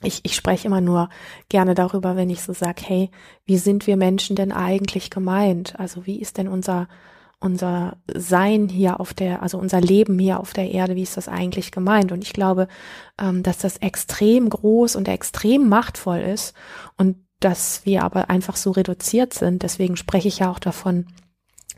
ich, 0.04 0.22
ich 0.24 0.36
spreche 0.36 0.68
immer 0.68 0.82
nur 0.82 1.10
gerne 1.50 1.76
darüber, 1.76 2.16
wenn 2.16 2.30
ich 2.30 2.42
so 2.42 2.54
sage, 2.54 2.82
hey, 2.86 3.12
wie 3.46 3.58
sind 3.58 3.88
wir 3.88 3.98
Menschen 3.98 4.36
denn 4.36 4.52
eigentlich 4.52 5.10
gemeint? 5.10 5.80
Also 5.80 6.06
wie 6.06 6.20
ist 6.20 6.38
denn 6.38 6.48
unser 6.48 6.88
unser 7.42 7.98
Sein 8.14 8.70
hier 8.70 9.00
auf 9.00 9.16
der, 9.16 9.42
also 9.42 9.58
unser 9.58 9.82
Leben 9.82 10.20
hier 10.20 10.40
auf 10.40 10.54
der 10.54 10.72
Erde, 10.72 10.96
wie 10.96 11.02
ist 11.02 11.18
das 11.18 11.28
eigentlich 11.28 11.72
gemeint? 11.72 12.12
Und 12.12 12.24
ich 12.24 12.34
glaube, 12.34 12.68
ähm, 13.20 13.42
dass 13.42 13.58
das 13.58 13.78
extrem 13.78 14.48
groß 14.48 14.96
und 14.96 15.08
extrem 15.08 15.68
machtvoll 15.68 16.20
ist 16.20 16.54
und 16.98 17.18
dass 17.40 17.84
wir 17.84 18.04
aber 18.04 18.30
einfach 18.30 18.56
so 18.56 18.70
reduziert 18.70 19.34
sind. 19.34 19.64
Deswegen 19.64 19.98
spreche 19.98 20.28
ich 20.28 20.40
ja 20.40 20.52
auch 20.52 20.60
davon, 20.60 21.08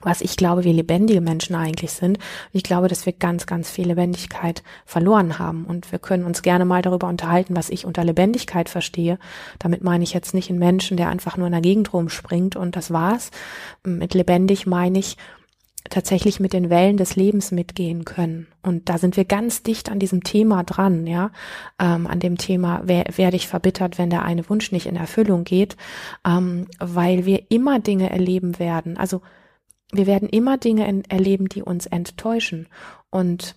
was 0.03 0.21
ich 0.21 0.37
glaube, 0.37 0.63
wie 0.63 0.71
lebendige 0.71 1.21
Menschen 1.21 1.55
eigentlich 1.55 1.91
sind. 1.91 2.19
Ich 2.51 2.63
glaube, 2.63 2.87
dass 2.87 3.05
wir 3.05 3.13
ganz, 3.13 3.45
ganz 3.45 3.69
viel 3.69 3.87
Lebendigkeit 3.87 4.63
verloren 4.85 5.39
haben. 5.39 5.65
Und 5.65 5.91
wir 5.91 5.99
können 5.99 6.25
uns 6.25 6.41
gerne 6.41 6.65
mal 6.65 6.81
darüber 6.81 7.07
unterhalten, 7.07 7.55
was 7.55 7.69
ich 7.69 7.85
unter 7.85 8.03
Lebendigkeit 8.03 8.69
verstehe. 8.69 9.17
Damit 9.59 9.83
meine 9.83 10.03
ich 10.03 10.13
jetzt 10.13 10.33
nicht 10.33 10.49
einen 10.49 10.59
Menschen, 10.59 10.97
der 10.97 11.09
einfach 11.09 11.37
nur 11.37 11.47
in 11.47 11.53
der 11.53 11.61
Gegend 11.61 11.93
rumspringt 11.93 12.55
und 12.55 12.75
das 12.75 12.91
war's. 12.91 13.31
Mit 13.83 14.13
lebendig 14.13 14.65
meine 14.65 14.99
ich, 14.99 15.17
tatsächlich 15.89 16.39
mit 16.39 16.53
den 16.53 16.69
Wellen 16.69 16.97
des 16.97 17.15
Lebens 17.15 17.51
mitgehen 17.51 18.05
können. 18.05 18.47
Und 18.61 18.89
da 18.89 18.97
sind 18.97 19.17
wir 19.17 19.25
ganz 19.25 19.63
dicht 19.63 19.91
an 19.91 19.99
diesem 19.99 20.23
Thema 20.23 20.63
dran, 20.63 21.05
ja, 21.05 21.31
ähm, 21.79 22.07
an 22.07 22.19
dem 22.19 22.37
Thema, 22.37 22.81
wer, 22.85 23.05
werde 23.15 23.35
ich 23.35 23.47
verbittert, 23.47 23.97
wenn 23.97 24.09
der 24.09 24.23
eine 24.23 24.49
Wunsch 24.49 24.71
nicht 24.71 24.85
in 24.85 24.95
Erfüllung 24.95 25.43
geht, 25.43 25.75
ähm, 26.25 26.67
weil 26.79 27.25
wir 27.25 27.51
immer 27.51 27.79
Dinge 27.79 28.09
erleben 28.09 28.59
werden. 28.59 28.97
Also 28.97 29.21
wir 29.93 30.07
werden 30.07 30.27
immer 30.27 30.57
Dinge 30.57 31.03
erleben, 31.07 31.47
die 31.47 31.61
uns 31.61 31.85
enttäuschen. 31.85 32.67
Und 33.09 33.55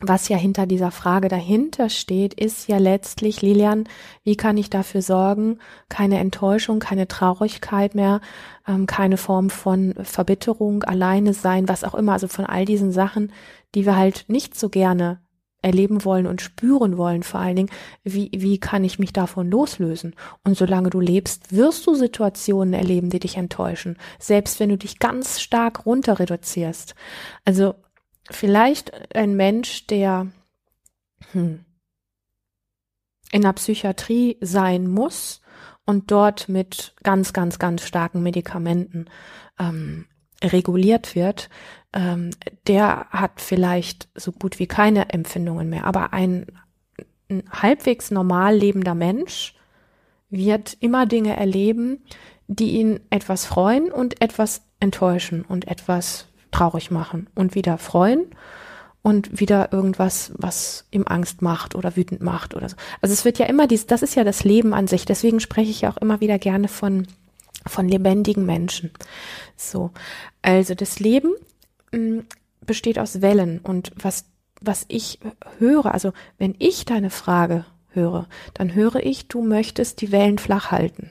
was 0.00 0.28
ja 0.28 0.36
hinter 0.36 0.66
dieser 0.66 0.90
Frage 0.90 1.28
dahinter 1.28 1.88
steht, 1.88 2.34
ist 2.34 2.68
ja 2.68 2.78
letztlich, 2.78 3.42
Lilian, 3.42 3.84
wie 4.22 4.36
kann 4.36 4.56
ich 4.56 4.70
dafür 4.70 5.02
sorgen, 5.02 5.58
keine 5.88 6.18
Enttäuschung, 6.18 6.78
keine 6.78 7.08
Traurigkeit 7.08 7.94
mehr, 7.94 8.20
ähm, 8.66 8.86
keine 8.86 9.16
Form 9.16 9.50
von 9.50 9.94
Verbitterung, 10.02 10.84
alleine 10.84 11.34
sein, 11.34 11.68
was 11.68 11.82
auch 11.82 11.94
immer, 11.94 12.12
also 12.12 12.28
von 12.28 12.46
all 12.46 12.64
diesen 12.64 12.92
Sachen, 12.92 13.32
die 13.74 13.86
wir 13.86 13.96
halt 13.96 14.24
nicht 14.28 14.56
so 14.58 14.68
gerne 14.68 15.20
erleben 15.60 16.04
wollen 16.04 16.26
und 16.26 16.40
spüren 16.40 16.96
wollen, 16.96 17.22
vor 17.22 17.40
allen 17.40 17.56
Dingen, 17.56 17.70
wie, 18.04 18.30
wie 18.32 18.58
kann 18.58 18.84
ich 18.84 18.98
mich 18.98 19.12
davon 19.12 19.50
loslösen? 19.50 20.14
Und 20.44 20.56
solange 20.56 20.90
du 20.90 21.00
lebst, 21.00 21.52
wirst 21.52 21.86
du 21.86 21.94
Situationen 21.94 22.74
erleben, 22.74 23.10
die 23.10 23.18
dich 23.18 23.36
enttäuschen, 23.36 23.96
selbst 24.18 24.60
wenn 24.60 24.68
du 24.68 24.78
dich 24.78 24.98
ganz 24.98 25.40
stark 25.40 25.84
runter 25.84 26.20
reduzierst. 26.20 26.94
Also 27.44 27.74
vielleicht 28.30 29.16
ein 29.16 29.34
Mensch, 29.34 29.86
der 29.88 30.28
hm, 31.32 31.64
in 33.32 33.42
der 33.42 33.52
Psychiatrie 33.52 34.38
sein 34.40 34.86
muss 34.86 35.40
und 35.84 36.10
dort 36.10 36.48
mit 36.48 36.94
ganz, 37.02 37.32
ganz, 37.32 37.58
ganz 37.58 37.82
starken 37.82 38.22
Medikamenten 38.22 39.06
ähm, 39.58 40.06
reguliert 40.42 41.14
wird, 41.14 41.48
ähm, 41.92 42.30
der 42.66 43.06
hat 43.10 43.40
vielleicht 43.40 44.08
so 44.14 44.32
gut 44.32 44.58
wie 44.58 44.66
keine 44.66 45.10
Empfindungen 45.10 45.68
mehr. 45.68 45.84
Aber 45.84 46.12
ein, 46.12 46.46
ein 47.30 47.44
halbwegs 47.50 48.10
normal 48.10 48.56
lebender 48.56 48.94
Mensch 48.94 49.54
wird 50.30 50.76
immer 50.80 51.06
Dinge 51.06 51.36
erleben, 51.36 52.02
die 52.46 52.72
ihn 52.72 53.00
etwas 53.10 53.44
freuen 53.44 53.90
und 53.90 54.20
etwas 54.20 54.62
enttäuschen 54.80 55.42
und 55.42 55.66
etwas 55.68 56.26
traurig 56.50 56.90
machen 56.90 57.28
und 57.34 57.54
wieder 57.54 57.78
freuen 57.78 58.26
und 59.02 59.40
wieder 59.40 59.72
irgendwas, 59.72 60.32
was 60.36 60.86
ihm 60.90 61.04
Angst 61.06 61.42
macht 61.42 61.74
oder 61.74 61.96
wütend 61.96 62.20
macht 62.20 62.54
oder 62.54 62.68
so. 62.68 62.76
Also 63.00 63.12
es 63.12 63.24
wird 63.24 63.38
ja 63.38 63.46
immer 63.46 63.66
dies, 63.66 63.86
das 63.86 64.02
ist 64.02 64.14
ja 64.14 64.24
das 64.24 64.44
Leben 64.44 64.74
an 64.74 64.86
sich. 64.86 65.04
Deswegen 65.04 65.40
spreche 65.40 65.70
ich 65.70 65.82
ja 65.82 65.90
auch 65.90 65.96
immer 65.98 66.20
wieder 66.20 66.38
gerne 66.38 66.68
von, 66.68 67.06
von 67.68 67.88
lebendigen 67.88 68.46
Menschen. 68.46 68.90
So. 69.56 69.90
Also 70.42 70.74
das 70.74 70.98
Leben 71.00 71.34
mh, 71.92 71.98
mm, 71.98 72.26
besteht 72.64 72.98
aus 72.98 73.22
Wellen 73.22 73.60
und 73.60 73.92
was, 73.96 74.26
was 74.60 74.84
ich 74.88 75.20
höre, 75.58 75.92
also 75.92 76.12
wenn 76.36 76.54
ich 76.58 76.84
deine 76.84 77.10
Frage 77.10 77.64
höre, 77.90 78.28
dann 78.54 78.74
höre 78.74 78.96
ich, 78.96 79.28
du 79.28 79.42
möchtest 79.42 80.00
die 80.00 80.12
Wellen 80.12 80.38
flach 80.38 80.70
halten. 80.70 81.10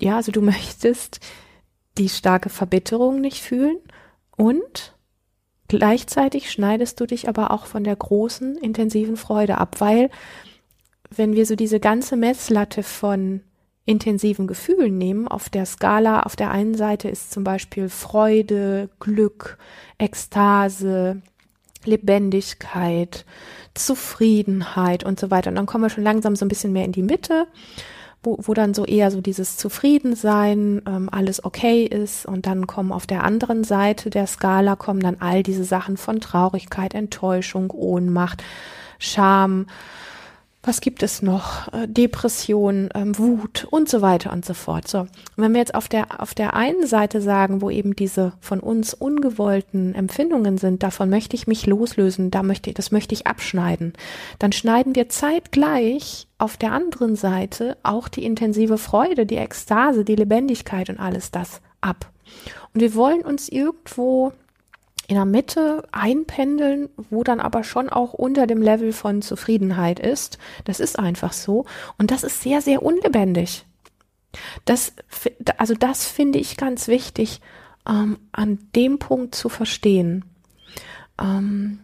Ja, 0.00 0.16
also 0.16 0.32
du 0.32 0.40
möchtest 0.42 1.20
die 1.96 2.08
starke 2.08 2.48
Verbitterung 2.48 3.20
nicht 3.20 3.40
fühlen 3.42 3.78
und 4.36 4.96
gleichzeitig 5.68 6.50
schneidest 6.50 7.00
du 7.00 7.06
dich 7.06 7.28
aber 7.28 7.50
auch 7.50 7.66
von 7.66 7.84
der 7.84 7.96
großen, 7.96 8.56
intensiven 8.56 9.16
Freude 9.16 9.58
ab, 9.58 9.80
weil 9.80 10.10
wenn 11.10 11.34
wir 11.34 11.46
so 11.46 11.54
diese 11.54 11.80
ganze 11.80 12.16
Messlatte 12.16 12.82
von 12.82 13.42
intensiven 13.86 14.46
Gefühlen 14.46 14.96
nehmen, 14.96 15.28
auf 15.28 15.48
der 15.48 15.66
Skala, 15.66 16.20
auf 16.20 16.36
der 16.36 16.50
einen 16.50 16.74
Seite 16.74 17.08
ist 17.08 17.32
zum 17.32 17.44
Beispiel 17.44 17.88
Freude, 17.88 18.88
Glück, 18.98 19.58
Ekstase, 19.98 21.20
Lebendigkeit, 21.84 23.24
Zufriedenheit 23.74 25.04
und 25.04 25.20
so 25.20 25.30
weiter. 25.30 25.50
Und 25.50 25.56
dann 25.56 25.66
kommen 25.66 25.84
wir 25.84 25.90
schon 25.90 26.04
langsam 26.04 26.34
so 26.34 26.44
ein 26.44 26.48
bisschen 26.48 26.72
mehr 26.72 26.84
in 26.84 26.92
die 26.92 27.02
Mitte 27.02 27.46
wo, 28.24 28.38
wo 28.40 28.54
dann 28.54 28.74
so 28.74 28.84
eher 28.84 29.10
so 29.10 29.20
dieses 29.20 29.56
Zufriedensein, 29.56 30.82
ähm, 30.86 31.08
alles 31.12 31.44
okay 31.44 31.84
ist 31.84 32.26
und 32.26 32.46
dann 32.46 32.66
kommen 32.66 32.92
auf 32.92 33.06
der 33.06 33.22
anderen 33.22 33.64
Seite 33.64 34.10
der 34.10 34.26
Skala 34.26 34.76
kommen 34.76 35.00
dann 35.00 35.18
all 35.20 35.42
diese 35.42 35.64
Sachen 35.64 35.96
von 35.96 36.20
Traurigkeit, 36.20 36.94
Enttäuschung, 36.94 37.70
Ohnmacht, 37.70 38.42
Scham, 38.98 39.66
was 40.66 40.80
gibt 40.80 41.02
es 41.02 41.22
noch? 41.22 41.72
Äh, 41.72 41.86
Depression, 41.88 42.88
ähm, 42.94 43.16
Wut 43.18 43.66
und 43.70 43.88
so 43.88 44.02
weiter 44.02 44.32
und 44.32 44.44
so 44.44 44.54
fort. 44.54 44.88
So. 44.88 45.00
Und 45.00 45.10
wenn 45.36 45.52
wir 45.52 45.60
jetzt 45.60 45.74
auf 45.74 45.88
der, 45.88 46.20
auf 46.22 46.34
der 46.34 46.54
einen 46.54 46.86
Seite 46.86 47.20
sagen, 47.20 47.60
wo 47.60 47.70
eben 47.70 47.94
diese 47.96 48.32
von 48.40 48.60
uns 48.60 48.94
ungewollten 48.94 49.94
Empfindungen 49.94 50.58
sind, 50.58 50.82
davon 50.82 51.10
möchte 51.10 51.36
ich 51.36 51.46
mich 51.46 51.66
loslösen, 51.66 52.30
da 52.30 52.42
möchte, 52.42 52.72
das 52.72 52.90
möchte 52.90 53.14
ich 53.14 53.26
abschneiden, 53.26 53.92
dann 54.38 54.52
schneiden 54.52 54.94
wir 54.94 55.08
zeitgleich 55.08 56.26
auf 56.38 56.56
der 56.56 56.72
anderen 56.72 57.16
Seite 57.16 57.76
auch 57.82 58.08
die 58.08 58.24
intensive 58.24 58.78
Freude, 58.78 59.26
die 59.26 59.36
Ekstase, 59.36 60.04
die 60.04 60.16
Lebendigkeit 60.16 60.90
und 60.90 60.98
alles 60.98 61.30
das 61.30 61.60
ab. 61.80 62.10
Und 62.72 62.80
wir 62.80 62.94
wollen 62.94 63.22
uns 63.22 63.48
irgendwo 63.48 64.32
in 65.06 65.16
der 65.16 65.24
Mitte 65.24 65.86
einpendeln, 65.92 66.88
wo 67.10 67.24
dann 67.24 67.40
aber 67.40 67.64
schon 67.64 67.88
auch 67.88 68.14
unter 68.14 68.46
dem 68.46 68.62
Level 68.62 68.92
von 68.92 69.22
Zufriedenheit 69.22 70.00
ist. 70.00 70.38
Das 70.64 70.80
ist 70.80 70.98
einfach 70.98 71.32
so. 71.32 71.66
Und 71.98 72.10
das 72.10 72.24
ist 72.24 72.42
sehr, 72.42 72.60
sehr 72.60 72.82
unlebendig. 72.82 73.66
Das, 74.64 74.92
also 75.58 75.74
das 75.74 76.06
finde 76.06 76.38
ich 76.38 76.56
ganz 76.56 76.88
wichtig, 76.88 77.40
ähm, 77.88 78.18
an 78.32 78.58
dem 78.74 78.98
Punkt 78.98 79.34
zu 79.34 79.48
verstehen. 79.48 80.24
Ähm, 81.20 81.80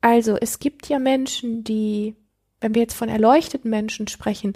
also 0.00 0.36
es 0.36 0.58
gibt 0.58 0.88
ja 0.88 0.98
Menschen, 0.98 1.64
die, 1.64 2.16
wenn 2.60 2.74
wir 2.74 2.82
jetzt 2.82 2.96
von 2.96 3.08
erleuchteten 3.08 3.70
Menschen 3.70 4.08
sprechen, 4.08 4.54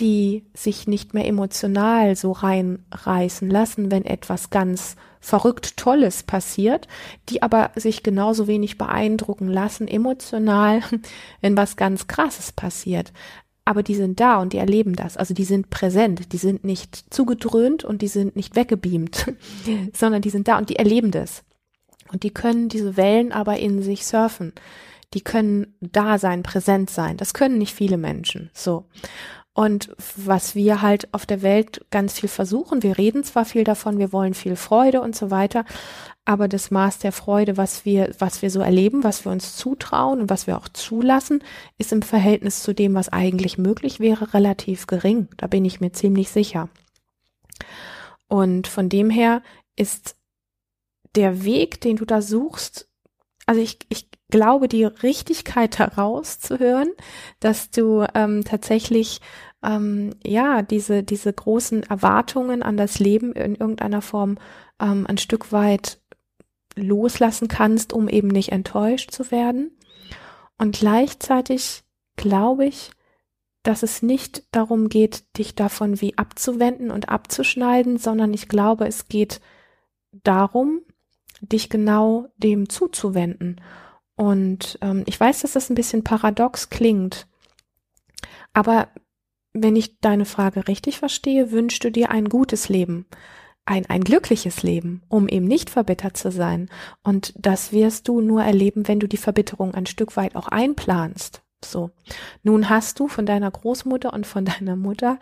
die 0.00 0.44
sich 0.54 0.86
nicht 0.86 1.14
mehr 1.14 1.26
emotional 1.26 2.16
so 2.16 2.32
reinreißen 2.32 3.48
lassen, 3.50 3.90
wenn 3.90 4.04
etwas 4.04 4.50
ganz 4.50 4.96
verrückt 5.22 5.78
Tolles 5.78 6.24
passiert, 6.24 6.88
die 7.30 7.42
aber 7.42 7.70
sich 7.76 8.02
genauso 8.02 8.46
wenig 8.46 8.76
beeindrucken 8.76 9.48
lassen 9.48 9.88
emotional, 9.88 10.82
wenn 11.40 11.56
was 11.56 11.76
ganz 11.76 12.06
Krasses 12.08 12.52
passiert. 12.52 13.12
aber 13.64 13.84
die 13.84 13.94
sind 13.94 14.18
da 14.18 14.40
und 14.42 14.52
die 14.52 14.58
erleben 14.58 14.96
das. 14.96 15.16
Also 15.16 15.34
die 15.34 15.44
sind 15.44 15.70
präsent, 15.70 16.32
die 16.32 16.38
sind 16.38 16.64
nicht 16.64 17.14
zugedröhnt 17.14 17.84
und 17.84 18.02
die 18.02 18.08
sind 18.08 18.34
nicht 18.34 18.56
weggebeamt, 18.56 19.32
sondern 19.94 20.20
die 20.20 20.30
sind 20.30 20.48
da 20.48 20.58
und 20.58 20.68
die 20.68 20.76
erleben 20.76 21.12
das. 21.12 21.44
Und 22.12 22.24
die 22.24 22.34
können 22.34 22.68
diese 22.68 22.96
Wellen 22.96 23.32
aber 23.32 23.58
in 23.58 23.80
sich 23.82 24.04
surfen. 24.04 24.52
Die 25.14 25.22
können 25.22 25.74
da 25.80 26.18
sein, 26.18 26.42
präsent 26.42 26.90
sein. 26.90 27.16
Das 27.16 27.34
können 27.34 27.58
nicht 27.58 27.74
viele 27.74 27.96
Menschen. 27.96 28.50
So. 28.52 28.86
Und 29.54 29.94
was 30.16 30.54
wir 30.54 30.80
halt 30.80 31.12
auf 31.12 31.26
der 31.26 31.42
Welt 31.42 31.84
ganz 31.90 32.18
viel 32.18 32.28
versuchen, 32.30 32.82
wir 32.82 32.96
reden 32.96 33.22
zwar 33.22 33.44
viel 33.44 33.64
davon, 33.64 33.98
wir 33.98 34.10
wollen 34.10 34.32
viel 34.32 34.56
Freude 34.56 35.02
und 35.02 35.14
so 35.14 35.30
weiter, 35.30 35.66
aber 36.24 36.48
das 36.48 36.70
Maß 36.70 37.00
der 37.00 37.12
Freude, 37.12 37.58
was 37.58 37.84
wir, 37.84 38.14
was 38.18 38.40
wir 38.40 38.50
so 38.50 38.60
erleben, 38.60 39.04
was 39.04 39.26
wir 39.26 39.32
uns 39.32 39.56
zutrauen 39.56 40.22
und 40.22 40.30
was 40.30 40.46
wir 40.46 40.56
auch 40.56 40.68
zulassen, 40.68 41.44
ist 41.76 41.92
im 41.92 42.00
Verhältnis 42.00 42.62
zu 42.62 42.74
dem, 42.74 42.94
was 42.94 43.10
eigentlich 43.10 43.58
möglich 43.58 44.00
wäre, 44.00 44.32
relativ 44.32 44.86
gering. 44.86 45.28
Da 45.36 45.48
bin 45.48 45.66
ich 45.66 45.80
mir 45.80 45.92
ziemlich 45.92 46.30
sicher. 46.30 46.70
Und 48.28 48.68
von 48.68 48.88
dem 48.88 49.10
her 49.10 49.42
ist 49.76 50.16
der 51.14 51.44
Weg, 51.44 51.82
den 51.82 51.96
du 51.96 52.06
da 52.06 52.22
suchst, 52.22 52.88
also 53.44 53.60
ich, 53.60 53.80
ich 53.90 54.08
glaube, 54.32 54.66
die 54.66 54.84
Richtigkeit 54.84 55.78
herauszuhören, 55.78 56.90
dass 57.38 57.70
du 57.70 58.04
ähm, 58.14 58.42
tatsächlich 58.44 59.20
ähm, 59.62 60.14
ja 60.24 60.62
diese 60.62 61.04
diese 61.04 61.32
großen 61.32 61.84
Erwartungen 61.84 62.64
an 62.64 62.76
das 62.76 62.98
Leben 62.98 63.32
in 63.34 63.54
irgendeiner 63.54 64.02
Form 64.02 64.38
ähm, 64.80 65.06
ein 65.06 65.18
Stück 65.18 65.52
weit 65.52 66.00
loslassen 66.74 67.46
kannst, 67.46 67.92
um 67.92 68.08
eben 68.08 68.28
nicht 68.28 68.50
enttäuscht 68.50 69.12
zu 69.12 69.30
werden. 69.30 69.76
Und 70.58 70.78
gleichzeitig 70.78 71.84
glaube 72.16 72.64
ich, 72.64 72.90
dass 73.62 73.82
es 73.82 74.02
nicht 74.02 74.44
darum 74.50 74.88
geht, 74.88 75.36
dich 75.36 75.54
davon 75.54 76.00
wie 76.00 76.16
abzuwenden 76.16 76.90
und 76.90 77.10
abzuschneiden, 77.10 77.98
sondern 77.98 78.32
ich 78.32 78.48
glaube, 78.48 78.86
es 78.86 79.08
geht 79.08 79.40
darum, 80.24 80.80
dich 81.42 81.68
genau 81.68 82.28
dem 82.38 82.70
zuzuwenden 82.70 83.60
und 84.16 84.78
ähm, 84.82 85.02
ich 85.06 85.18
weiß, 85.18 85.40
dass 85.40 85.52
das 85.52 85.70
ein 85.70 85.74
bisschen 85.74 86.04
paradox 86.04 86.70
klingt, 86.70 87.26
aber 88.52 88.88
wenn 89.52 89.76
ich 89.76 90.00
deine 90.00 90.24
Frage 90.24 90.66
richtig 90.68 90.98
verstehe, 90.98 91.50
wünschst 91.50 91.84
du 91.84 91.90
dir 91.90 92.10
ein 92.10 92.28
gutes 92.28 92.68
Leben, 92.68 93.06
ein, 93.64 93.86
ein 93.86 94.02
glückliches 94.02 94.62
Leben, 94.62 95.02
um 95.08 95.28
eben 95.28 95.46
nicht 95.46 95.70
verbittert 95.70 96.16
zu 96.16 96.30
sein. 96.30 96.68
Und 97.02 97.34
das 97.36 97.72
wirst 97.72 98.08
du 98.08 98.20
nur 98.20 98.42
erleben, 98.42 98.88
wenn 98.88 99.00
du 99.00 99.06
die 99.06 99.18
Verbitterung 99.18 99.74
ein 99.74 99.86
Stück 99.86 100.16
weit 100.16 100.36
auch 100.36 100.48
einplanst. 100.48 101.41
So. 101.64 101.90
Nun 102.42 102.68
hast 102.68 103.00
du 103.00 103.08
von 103.08 103.26
deiner 103.26 103.50
Großmutter 103.50 104.12
und 104.12 104.26
von 104.26 104.44
deiner 104.46 104.76
Mutter 104.76 105.18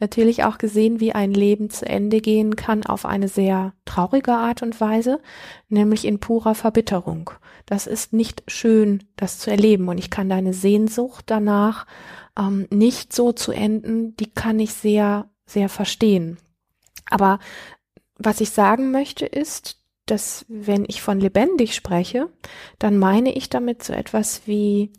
natürlich 0.00 0.44
auch 0.44 0.58
gesehen, 0.58 1.00
wie 1.00 1.12
ein 1.12 1.32
Leben 1.32 1.70
zu 1.70 1.86
Ende 1.86 2.20
gehen 2.20 2.56
kann 2.56 2.84
auf 2.84 3.04
eine 3.06 3.28
sehr 3.28 3.72
traurige 3.84 4.32
Art 4.32 4.62
und 4.62 4.80
Weise, 4.80 5.20
nämlich 5.68 6.04
in 6.04 6.20
purer 6.20 6.54
Verbitterung. 6.54 7.30
Das 7.66 7.86
ist 7.86 8.12
nicht 8.12 8.42
schön, 8.46 9.04
das 9.16 9.38
zu 9.38 9.50
erleben. 9.50 9.88
Und 9.88 9.98
ich 9.98 10.10
kann 10.10 10.28
deine 10.28 10.52
Sehnsucht 10.52 11.24
danach 11.28 11.86
ähm, 12.38 12.66
nicht 12.70 13.12
so 13.12 13.32
zu 13.32 13.52
enden, 13.52 14.16
die 14.16 14.30
kann 14.30 14.58
ich 14.60 14.74
sehr, 14.74 15.30
sehr 15.46 15.68
verstehen. 15.68 16.38
Aber 17.08 17.38
was 18.16 18.40
ich 18.40 18.50
sagen 18.50 18.90
möchte 18.90 19.26
ist, 19.26 19.80
dass 20.06 20.44
wenn 20.48 20.84
ich 20.86 21.00
von 21.00 21.18
lebendig 21.20 21.74
spreche, 21.74 22.28
dann 22.78 22.98
meine 22.98 23.34
ich 23.34 23.48
damit 23.48 23.82
so 23.82 23.92
etwas 23.92 24.42
wie 24.46 24.92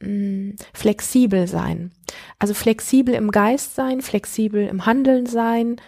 mh, 0.00 0.56
flexibel 0.72 1.46
sein. 1.46 1.92
Also 2.38 2.54
flexibel 2.54 3.14
im 3.14 3.30
Geist 3.30 3.74
sein, 3.74 4.00
flexibel 4.00 4.66
im 4.66 4.86
Handeln 4.86 5.26
sein, 5.26 5.80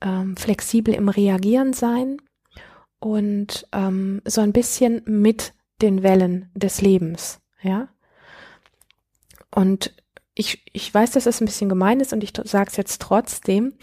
ähm, 0.00 0.36
flexibel 0.36 0.94
im 0.94 1.08
Reagieren 1.08 1.72
sein 1.72 2.18
und 2.98 3.66
ähm, 3.72 4.22
so 4.24 4.40
ein 4.40 4.52
bisschen 4.52 5.02
mit 5.06 5.54
den 5.82 6.02
Wellen 6.02 6.50
des 6.54 6.80
Lebens, 6.80 7.40
ja. 7.62 7.88
Und 9.52 9.94
ich, 10.34 10.64
ich 10.72 10.92
weiß, 10.92 11.12
dass 11.12 11.24
das 11.24 11.40
ein 11.40 11.46
bisschen 11.46 11.68
gemein 11.68 12.00
ist 12.00 12.12
und 12.12 12.22
ich 12.22 12.32
sage 12.44 12.70
es 12.70 12.76
jetzt 12.76 13.02
trotzdem, 13.02 13.74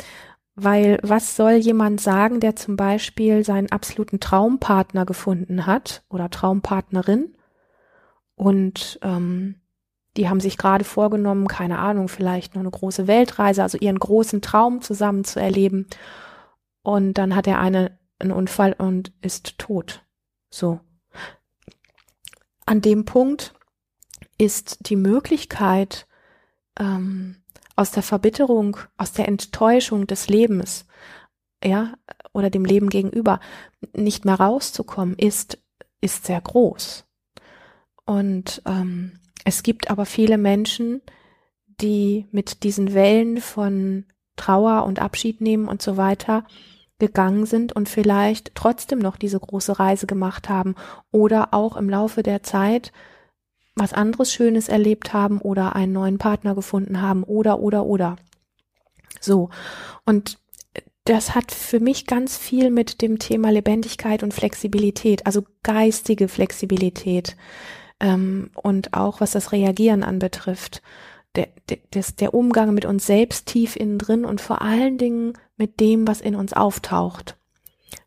weil 0.56 1.00
was 1.04 1.36
soll 1.36 1.54
jemand 1.54 2.02
sagen, 2.02 2.40
der 2.40 2.56
zum 2.56 2.78
Beispiel 2.78 3.44
seinen 3.44 3.72
absoluten 3.72 4.20
Traumpartner 4.20 5.06
gefunden 5.06 5.66
hat 5.66 6.04
oder 6.10 6.30
Traumpartnerin 6.30 7.36
und 8.36 9.00
ähm, 9.04 9.56
die 10.18 10.28
haben 10.28 10.40
sich 10.40 10.58
gerade 10.58 10.84
vorgenommen, 10.84 11.48
keine 11.48 11.78
Ahnung, 11.78 12.10
vielleicht 12.10 12.56
noch 12.56 12.62
eine 12.62 12.72
große 12.72 13.08
Weltreise, 13.08 13.62
also 13.62 13.78
ihren 13.78 14.00
großen 14.00 14.42
Traum 14.42 14.82
zusammen 14.82 15.24
zu 15.24 15.40
erleben. 15.40 15.88
Und 16.82 17.14
dann 17.14 17.36
hat 17.36 17.48
er 17.48 17.60
eine, 17.60 17.98
einen 18.20 18.32
Unfall 18.32 18.74
und 18.74 19.14
ist 19.22 19.60
tot. 19.60 20.04
So. 20.50 20.80
An 22.66 22.82
dem 22.82 23.06
Punkt 23.06 23.54
ist 24.38 24.90
die 24.90 24.96
Möglichkeit, 24.96 26.08
ähm, 26.80 27.38
aus 27.76 27.92
der 27.92 28.04
Verbitterung, 28.04 28.78
aus 28.98 29.14
der 29.14 29.28
Enttäuschung 29.28 30.08
des 30.08 30.28
Lebens, 30.30 30.86
ja, 31.64 31.94
oder 32.34 32.50
dem 32.50 32.66
Leben 32.66 32.90
gegenüber 32.90 33.40
nicht 33.94 34.26
mehr 34.26 34.36
rauszukommen, 34.36 35.16
ist, 35.16 35.60
ist 36.02 36.26
sehr 36.26 36.42
groß. 36.42 37.06
Und 38.06 38.62
ähm, 38.66 39.20
es 39.48 39.64
gibt 39.64 39.90
aber 39.90 40.06
viele 40.06 40.38
Menschen, 40.38 41.02
die 41.80 42.26
mit 42.32 42.64
diesen 42.64 42.94
Wellen 42.94 43.38
von 43.40 44.04
Trauer 44.36 44.84
und 44.84 45.00
Abschied 45.00 45.40
nehmen 45.40 45.70
und 45.70 45.82
so 45.82 45.96
weiter 45.96 46.44
gegangen 47.00 47.46
sind 47.46 47.72
und 47.72 47.88
vielleicht 47.88 48.56
trotzdem 48.56 49.00
noch 49.00 49.16
diese 49.16 49.40
große 49.40 49.80
Reise 49.80 50.06
gemacht 50.06 50.50
haben 50.50 50.76
oder 51.12 51.54
auch 51.54 51.78
im 51.78 51.90
Laufe 51.90 52.24
der 52.24 52.44
Zeit 52.44 52.92
was 53.74 53.94
anderes 53.94 54.34
Schönes 54.34 54.68
erlebt 54.68 55.14
haben 55.14 55.40
oder 55.40 55.78
einen 55.78 55.94
neuen 55.94 56.18
Partner 56.18 56.54
gefunden 56.54 57.02
haben 57.02 57.24
oder 57.24 57.60
oder 57.60 57.86
oder. 57.86 58.18
So. 59.22 59.50
Und 60.04 60.40
das 61.06 61.36
hat 61.36 61.54
für 61.54 61.80
mich 61.80 62.06
ganz 62.06 62.36
viel 62.36 62.70
mit 62.70 63.02
dem 63.02 63.18
Thema 63.18 63.50
Lebendigkeit 63.50 64.24
und 64.24 64.34
Flexibilität, 64.34 65.26
also 65.26 65.46
geistige 65.64 66.28
Flexibilität 66.28 67.38
ähm, 68.00 68.52
und 68.56 68.94
auch 68.94 69.22
was 69.22 69.32
das 69.32 69.52
Reagieren 69.52 70.04
anbetrifft. 70.04 70.82
Der, 71.36 71.50
der, 71.70 72.04
der 72.20 72.34
Umgang 72.34 72.74
mit 72.74 72.86
uns 72.86 73.06
selbst 73.06 73.46
tief 73.46 73.76
innen 73.76 74.00
drin 74.00 74.26
und 74.26 74.42
vor 74.42 74.62
allen 74.62 74.98
Dingen 74.98 75.34
mit 75.56 75.80
dem, 75.80 76.08
was 76.08 76.22
in 76.22 76.36
uns 76.36 76.54
auftaucht. 76.54 77.38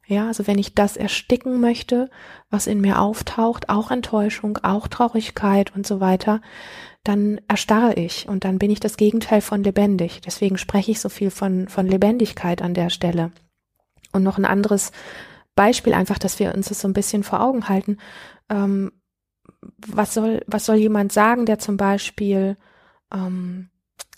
Ja, 0.06 0.26
also 0.26 0.48
wenn 0.48 0.58
ich 0.58 0.74
das 0.74 0.96
ersticken 0.96 1.60
möchte, 1.60 2.10
was 2.50 2.66
in 2.66 2.80
mir 2.80 3.00
auftaucht, 3.00 3.68
auch 3.68 3.92
Enttäuschung, 3.92 4.58
auch 4.62 4.88
Traurigkeit 4.88 5.72
und 5.76 5.86
so 5.86 6.00
weiter, 6.00 6.40
dann 7.04 7.40
erstarre 7.46 7.94
ich 7.94 8.28
und 8.28 8.44
dann 8.44 8.58
bin 8.58 8.72
ich 8.72 8.80
das 8.80 8.96
Gegenteil 8.96 9.40
von 9.40 9.62
lebendig. 9.62 10.20
Deswegen 10.20 10.58
spreche 10.58 10.90
ich 10.90 11.00
so 11.00 11.08
viel 11.08 11.30
von, 11.30 11.68
von 11.68 11.86
Lebendigkeit 11.86 12.60
an 12.60 12.74
der 12.74 12.90
Stelle. 12.90 13.30
Und 14.12 14.24
noch 14.24 14.36
ein 14.36 14.44
anderes 14.44 14.90
Beispiel 15.54 15.94
einfach, 15.94 16.18
dass 16.18 16.40
wir 16.40 16.54
uns 16.54 16.68
das 16.68 16.80
so 16.80 16.88
ein 16.88 16.92
bisschen 16.92 17.22
vor 17.22 17.40
Augen 17.40 17.68
halten. 17.68 17.98
Ähm, 18.48 18.90
was 19.86 20.14
soll, 20.14 20.42
was 20.46 20.66
soll 20.66 20.76
jemand 20.76 21.12
sagen, 21.12 21.46
der 21.46 21.58
zum 21.58 21.76
Beispiel 21.76 22.56
ähm, 23.12 23.68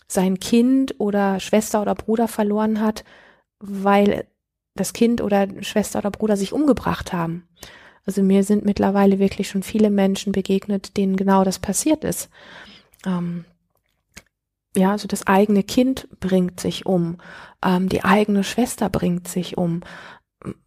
sein 0.07 0.39
Kind 0.39 0.95
oder 0.99 1.41
Schwester 1.41 1.83
oder 1.83 1.95
Bruder 1.95 2.29
verloren 2.29 2.81
hat, 2.81 3.05
weil 3.59 4.27
das 4.75 4.93
Kind 4.93 5.21
oder 5.21 5.49
Schwester 5.63 5.99
oder 5.99 6.11
Bruder 6.11 6.37
sich 6.37 6.53
umgebracht 6.53 7.13
haben. 7.13 7.49
Also 8.05 8.23
mir 8.23 8.45
sind 8.45 8.65
mittlerweile 8.65 9.19
wirklich 9.19 9.49
schon 9.49 9.63
viele 9.63 9.91
Menschen 9.91 10.33
begegnet, 10.33 10.97
denen 10.97 11.17
genau 11.17 11.45
das 11.45 11.59
passiert 11.59 12.05
ist. 12.05 12.31
Ähm, 13.07 13.45
ja, 14.75 14.93
also 14.93 15.07
das 15.07 15.27
eigene 15.27 15.63
Kind 15.63 16.09
bringt 16.19 16.59
sich 16.59 16.87
um, 16.87 17.19
ähm, 17.63 17.89
die 17.89 18.05
eigene 18.05 18.43
Schwester 18.43 18.89
bringt 18.89 19.29
sich 19.29 19.59
um. 19.59 19.83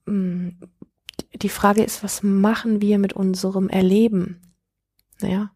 Die 0.08 1.50
Frage 1.50 1.84
ist, 1.84 2.04
was 2.04 2.24
machen 2.24 2.82
wir 2.82 3.00
mit 3.00 3.14
unserem 3.14 3.68
Erleben? 3.68 4.55
Ja. 5.22 5.52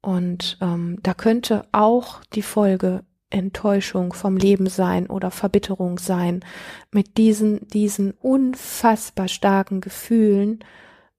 Und 0.00 0.58
ähm, 0.60 0.98
da 1.02 1.14
könnte 1.14 1.66
auch 1.72 2.22
die 2.32 2.42
Folge 2.42 3.04
Enttäuschung 3.30 4.12
vom 4.12 4.36
Leben 4.36 4.68
sein 4.68 5.08
oder 5.08 5.30
Verbitterung 5.30 5.98
sein, 5.98 6.44
mit 6.92 7.16
diesen, 7.18 7.66
diesen 7.68 8.12
unfassbar 8.12 9.28
starken 9.28 9.80
Gefühlen 9.80 10.60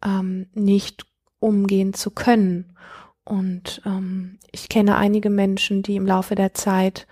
ähm, 0.03 0.47
nicht 0.53 1.05
umgehen 1.39 1.93
zu 1.93 2.11
können. 2.11 2.77
Und 3.23 3.81
ähm, 3.85 4.39
ich 4.51 4.69
kenne 4.69 4.95
einige 4.95 5.29
Menschen, 5.29 5.83
die 5.83 5.97
im 5.97 6.05
Laufe 6.05 6.35
der 6.35 6.53
Zeit 6.53 7.07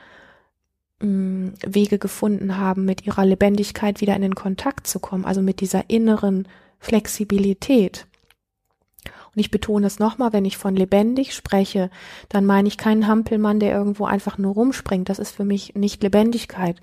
mh, 1.01 1.07
mm, 1.07 1.53
Wege 1.65 1.99
gefunden 1.99 2.57
haben, 2.57 2.85
mit 2.85 3.05
ihrer 3.05 3.25
Lebendigkeit 3.25 3.99
wieder 3.99 4.15
in 4.15 4.21
den 4.21 4.35
Kontakt 4.35 4.87
zu 4.87 4.99
kommen, 4.99 5.25
also 5.25 5.41
mit 5.41 5.59
dieser 5.59 5.89
inneren 5.89 6.47
Flexibilität. 6.79 8.07
Und 9.35 9.41
ich 9.41 9.51
betone 9.51 9.85
es 9.85 9.99
nochmal, 9.99 10.31
wenn 10.31 10.45
ich 10.45 10.55
von 10.55 10.77
lebendig 10.77 11.33
spreche, 11.33 11.89
dann 12.29 12.45
meine 12.45 12.69
ich 12.69 12.77
keinen 12.77 13.05
Hampelmann, 13.05 13.59
der 13.59 13.73
irgendwo 13.73 14.05
einfach 14.05 14.37
nur 14.37 14.53
rumspringt. 14.53 15.09
Das 15.09 15.19
ist 15.19 15.35
für 15.35 15.43
mich 15.43 15.75
nicht 15.75 16.01
Lebendigkeit. 16.03 16.77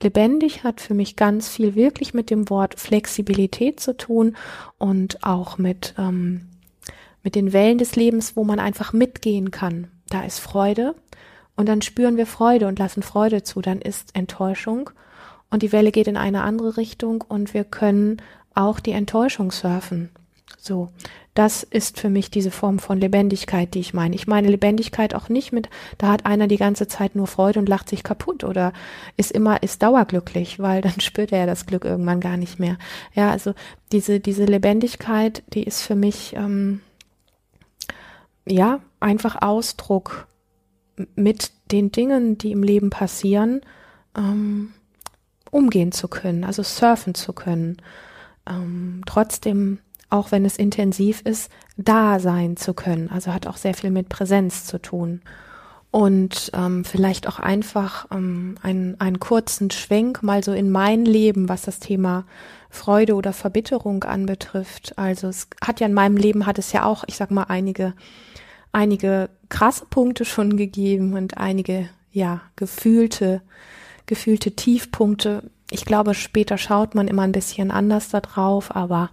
Lebendig 0.00 0.62
hat 0.62 0.80
für 0.80 0.94
mich 0.94 1.16
ganz 1.16 1.48
viel 1.48 1.74
wirklich 1.74 2.14
mit 2.14 2.30
dem 2.30 2.48
Wort 2.48 2.78
Flexibilität 2.78 3.80
zu 3.80 3.96
tun 3.96 4.36
und 4.78 5.24
auch 5.24 5.58
mit, 5.58 5.94
ähm, 5.98 6.42
mit 7.24 7.34
den 7.34 7.52
Wellen 7.52 7.78
des 7.78 7.96
Lebens, 7.96 8.36
wo 8.36 8.44
man 8.44 8.60
einfach 8.60 8.92
mitgehen 8.92 9.50
kann. 9.50 9.88
Da 10.08 10.22
ist 10.22 10.38
Freude 10.38 10.94
und 11.56 11.68
dann 11.68 11.82
spüren 11.82 12.16
wir 12.16 12.26
Freude 12.26 12.68
und 12.68 12.78
lassen 12.78 13.02
Freude 13.02 13.42
zu. 13.42 13.60
Dann 13.62 13.80
ist 13.80 14.14
Enttäuschung 14.14 14.90
und 15.50 15.64
die 15.64 15.72
Welle 15.72 15.90
geht 15.90 16.06
in 16.06 16.16
eine 16.16 16.42
andere 16.42 16.76
Richtung 16.76 17.24
und 17.26 17.52
wir 17.52 17.64
können 17.64 18.22
auch 18.54 18.78
die 18.78 18.92
Enttäuschung 18.92 19.50
surfen. 19.50 20.10
So, 20.56 20.90
das 21.36 21.62
ist 21.62 22.00
für 22.00 22.08
mich 22.08 22.30
diese 22.30 22.50
Form 22.50 22.78
von 22.78 22.98
Lebendigkeit, 22.98 23.74
die 23.74 23.80
ich 23.80 23.92
meine. 23.92 24.14
Ich 24.14 24.26
meine 24.26 24.48
Lebendigkeit 24.48 25.14
auch 25.14 25.28
nicht 25.28 25.52
mit, 25.52 25.68
da 25.98 26.08
hat 26.08 26.24
einer 26.24 26.48
die 26.48 26.56
ganze 26.56 26.88
Zeit 26.88 27.14
nur 27.14 27.26
Freude 27.26 27.58
und 27.58 27.68
lacht 27.68 27.90
sich 27.90 28.02
kaputt 28.02 28.42
oder 28.42 28.72
ist 29.18 29.32
immer, 29.32 29.62
ist 29.62 29.82
dauerglücklich, 29.82 30.58
weil 30.58 30.80
dann 30.80 30.98
spürt 31.00 31.32
er 31.32 31.46
das 31.46 31.66
Glück 31.66 31.84
irgendwann 31.84 32.20
gar 32.20 32.38
nicht 32.38 32.58
mehr. 32.58 32.78
Ja, 33.14 33.30
also 33.30 33.54
diese, 33.92 34.18
diese 34.18 34.46
Lebendigkeit, 34.46 35.42
die 35.52 35.64
ist 35.64 35.82
für 35.82 35.94
mich, 35.94 36.34
ähm, 36.34 36.80
ja, 38.48 38.80
einfach 38.98 39.42
Ausdruck 39.42 40.26
mit 41.14 41.52
den 41.70 41.92
Dingen, 41.92 42.38
die 42.38 42.52
im 42.52 42.62
Leben 42.62 42.90
passieren, 42.90 43.60
ähm, 44.16 44.72
umgehen 45.50 45.92
zu 45.92 46.08
können, 46.08 46.44
also 46.44 46.62
surfen 46.62 47.14
zu 47.14 47.32
können. 47.32 47.76
Ähm, 48.48 49.02
trotzdem, 49.06 49.80
auch 50.10 50.32
wenn 50.32 50.44
es 50.44 50.56
intensiv 50.56 51.20
ist, 51.22 51.50
da 51.76 52.20
sein 52.20 52.56
zu 52.56 52.74
können. 52.74 53.10
Also 53.10 53.32
hat 53.32 53.46
auch 53.46 53.56
sehr 53.56 53.74
viel 53.74 53.90
mit 53.90 54.08
Präsenz 54.08 54.64
zu 54.64 54.78
tun. 54.78 55.22
Und 55.90 56.50
ähm, 56.52 56.84
vielleicht 56.84 57.26
auch 57.26 57.38
einfach 57.38 58.06
ähm, 58.10 58.56
einen, 58.62 59.00
einen 59.00 59.18
kurzen 59.18 59.70
Schwenk 59.70 60.22
mal 60.22 60.44
so 60.44 60.52
in 60.52 60.70
mein 60.70 61.04
Leben, 61.04 61.48
was 61.48 61.62
das 61.62 61.78
Thema 61.78 62.24
Freude 62.68 63.14
oder 63.14 63.32
Verbitterung 63.32 64.04
anbetrifft. 64.04 64.98
Also 64.98 65.28
es 65.28 65.48
hat 65.64 65.80
ja 65.80 65.86
in 65.86 65.94
meinem 65.94 66.16
Leben 66.16 66.44
hat 66.44 66.58
es 66.58 66.72
ja 66.72 66.84
auch, 66.84 67.04
ich 67.06 67.16
sag 67.16 67.30
mal, 67.30 67.44
einige 67.44 67.94
einige 68.76 69.30
krasse 69.48 69.86
Punkte 69.86 70.26
schon 70.26 70.58
gegeben 70.58 71.14
und 71.14 71.38
einige, 71.38 71.88
ja, 72.12 72.42
gefühlte, 72.56 73.40
gefühlte 74.04 74.52
Tiefpunkte. 74.52 75.44
Ich 75.70 75.86
glaube, 75.86 76.12
später 76.12 76.58
schaut 76.58 76.94
man 76.94 77.08
immer 77.08 77.22
ein 77.22 77.32
bisschen 77.32 77.70
anders 77.70 78.10
da 78.10 78.20
drauf, 78.20 78.76
aber 78.76 79.10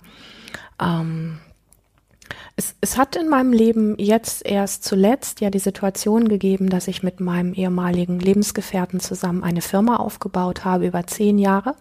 ähm, 0.83 1.39
es, 2.55 2.75
es 2.81 2.97
hat 2.97 3.15
in 3.15 3.29
meinem 3.29 3.53
Leben 3.53 3.97
jetzt 3.97 4.45
erst 4.45 4.83
zuletzt 4.83 5.41
ja 5.41 5.49
die 5.49 5.59
Situation 5.59 6.27
gegeben, 6.27 6.69
dass 6.69 6.87
ich 6.87 7.03
mit 7.03 7.19
meinem 7.19 7.53
ehemaligen 7.53 8.19
Lebensgefährten 8.19 8.99
zusammen 8.99 9.43
eine 9.43 9.61
Firma 9.61 9.95
aufgebaut 9.95 10.65
habe 10.65 10.87
über 10.87 11.05
zehn 11.07 11.39
Jahre 11.39 11.75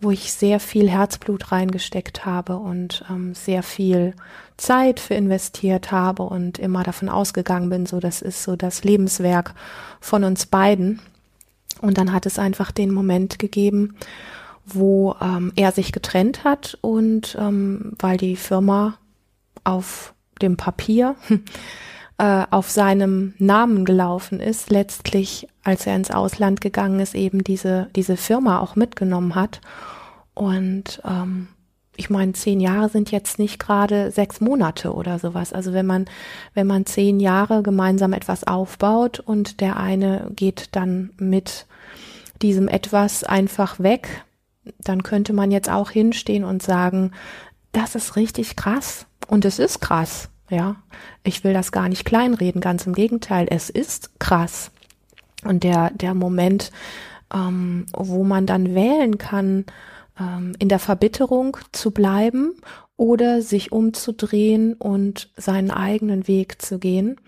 wo 0.00 0.10
ich 0.10 0.32
sehr 0.32 0.60
viel 0.60 0.88
Herzblut 0.88 1.50
reingesteckt 1.50 2.24
habe 2.24 2.56
und 2.56 3.04
ähm, 3.10 3.34
sehr 3.34 3.62
viel 3.62 4.14
Zeit 4.56 5.00
für 5.00 5.14
investiert 5.14 5.90
habe 5.90 6.22
und 6.22 6.58
immer 6.58 6.84
davon 6.84 7.08
ausgegangen 7.08 7.68
bin, 7.68 7.86
so 7.86 7.98
das 7.98 8.22
ist 8.22 8.42
so 8.42 8.54
das 8.54 8.84
Lebenswerk 8.84 9.54
von 10.00 10.24
uns 10.24 10.46
beiden. 10.46 11.00
Und 11.80 11.98
dann 11.98 12.12
hat 12.12 12.26
es 12.26 12.38
einfach 12.38 12.70
den 12.70 12.92
Moment 12.92 13.38
gegeben, 13.38 13.96
wo 14.74 15.14
ähm, 15.20 15.52
er 15.56 15.72
sich 15.72 15.92
getrennt 15.92 16.44
hat 16.44 16.78
und 16.80 17.36
ähm, 17.40 17.92
weil 17.98 18.16
die 18.16 18.36
Firma 18.36 18.98
auf 19.64 20.14
dem 20.40 20.56
Papier 20.56 21.16
äh, 22.18 22.44
auf 22.50 22.70
seinem 22.70 23.34
Namen 23.38 23.84
gelaufen 23.84 24.40
ist, 24.40 24.70
letztlich, 24.70 25.48
als 25.64 25.86
er 25.86 25.96
ins 25.96 26.10
Ausland 26.10 26.60
gegangen 26.60 27.00
ist, 27.00 27.14
eben 27.14 27.44
diese, 27.44 27.88
diese 27.96 28.16
Firma 28.16 28.60
auch 28.60 28.76
mitgenommen 28.76 29.34
hat. 29.34 29.60
Und 30.34 31.00
ähm, 31.04 31.48
ich 31.96 32.10
meine, 32.10 32.32
zehn 32.32 32.60
Jahre 32.60 32.88
sind 32.88 33.10
jetzt 33.10 33.40
nicht 33.40 33.58
gerade 33.58 34.12
sechs 34.12 34.40
Monate 34.40 34.94
oder 34.94 35.18
sowas. 35.18 35.52
Also 35.52 35.72
wenn 35.72 35.86
man, 35.86 36.04
wenn 36.54 36.66
man 36.66 36.86
zehn 36.86 37.18
Jahre 37.18 37.62
gemeinsam 37.62 38.12
etwas 38.12 38.44
aufbaut 38.44 39.18
und 39.18 39.60
der 39.60 39.76
eine 39.78 40.30
geht 40.34 40.76
dann 40.76 41.10
mit 41.18 41.66
diesem 42.40 42.68
etwas 42.68 43.24
einfach 43.24 43.80
weg, 43.80 44.24
dann 44.78 45.02
könnte 45.02 45.32
man 45.32 45.50
jetzt 45.50 45.70
auch 45.70 45.90
hinstehen 45.90 46.44
und 46.44 46.62
sagen, 46.62 47.12
das 47.72 47.94
ist 47.94 48.16
richtig 48.16 48.56
krass. 48.56 49.06
Und 49.26 49.44
es 49.44 49.58
ist 49.58 49.80
krass. 49.80 50.30
Ja, 50.50 50.76
ich 51.24 51.44
will 51.44 51.52
das 51.52 51.72
gar 51.72 51.88
nicht 51.88 52.06
kleinreden, 52.06 52.62
ganz 52.62 52.86
im 52.86 52.94
Gegenteil, 52.94 53.46
es 53.50 53.68
ist 53.68 54.18
krass. 54.18 54.70
Und 55.44 55.62
der, 55.62 55.90
der 55.90 56.14
Moment, 56.14 56.72
ähm, 57.32 57.84
wo 57.92 58.24
man 58.24 58.46
dann 58.46 58.74
wählen 58.74 59.18
kann, 59.18 59.66
ähm, 60.18 60.54
in 60.58 60.70
der 60.70 60.78
Verbitterung 60.78 61.58
zu 61.72 61.90
bleiben 61.90 62.54
oder 62.96 63.42
sich 63.42 63.72
umzudrehen 63.72 64.72
und 64.72 65.30
seinen 65.36 65.70
eigenen 65.70 66.26
Weg 66.26 66.62
zu 66.62 66.78
gehen, 66.78 67.20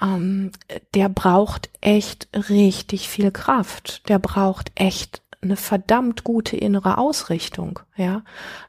ähm, 0.00 0.52
der 0.94 1.08
braucht 1.08 1.70
echt 1.80 2.28
richtig 2.48 3.08
viel 3.08 3.30
Kraft. 3.30 4.08
Der 4.08 4.18
braucht 4.18 4.72
echt 4.74 5.22
eine 5.40 5.56
verdammt 5.56 6.24
gute 6.24 6.56
innere 6.56 6.98
Ausrichtung, 6.98 7.80
ja. 7.96 8.22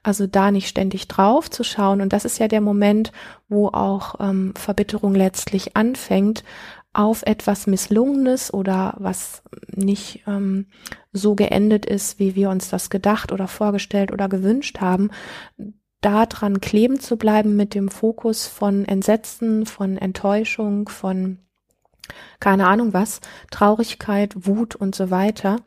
Also 0.04 0.28
da 0.28 0.52
nicht 0.52 0.68
ständig 0.68 1.08
drauf 1.08 1.50
zu 1.50 1.64
schauen. 1.64 2.02
Und 2.02 2.14
das 2.14 2.26
ist 2.26 2.38
ja 2.38 2.48
der 2.48 2.62
Moment, 2.62 3.12
wo 3.48 3.70
auch 3.70 4.16
ähm, 4.20 4.54
Verbitterung 4.56 5.16
letztlich 5.16 5.76
anfängt, 5.76 6.44
auf 6.94 7.24
etwas 7.24 7.68
Misslungenes 7.68 8.54
oder 8.54 8.96
was 8.98 9.44
nicht 9.68 10.24
ähm, 10.28 10.68
so 11.12 11.36
geendet 11.36 11.86
ist, 11.86 12.20
wie 12.20 12.36
wir 12.36 12.50
uns 12.50 12.70
das 12.70 12.90
gedacht 12.90 13.32
oder 13.32 13.48
vorgestellt 13.48 14.12
oder 14.12 14.28
gewünscht 14.28 14.80
haben, 14.80 15.12
daran 16.02 16.62
kleben 16.62 17.00
zu 17.00 17.18
bleiben 17.18 17.56
mit 17.56 17.76
dem 17.76 17.90
Fokus 17.90 18.48
von 18.48 18.86
Entsetzen, 18.86 19.66
von 19.66 19.98
Enttäuschung, 19.98 20.90
von 20.90 21.40
keine 22.40 22.68
Ahnung 22.68 22.94
was, 22.94 23.22
Traurigkeit, 23.52 24.48
Wut 24.48 24.76
und 24.76 24.96
so 24.96 25.12
weiter, 25.12 25.58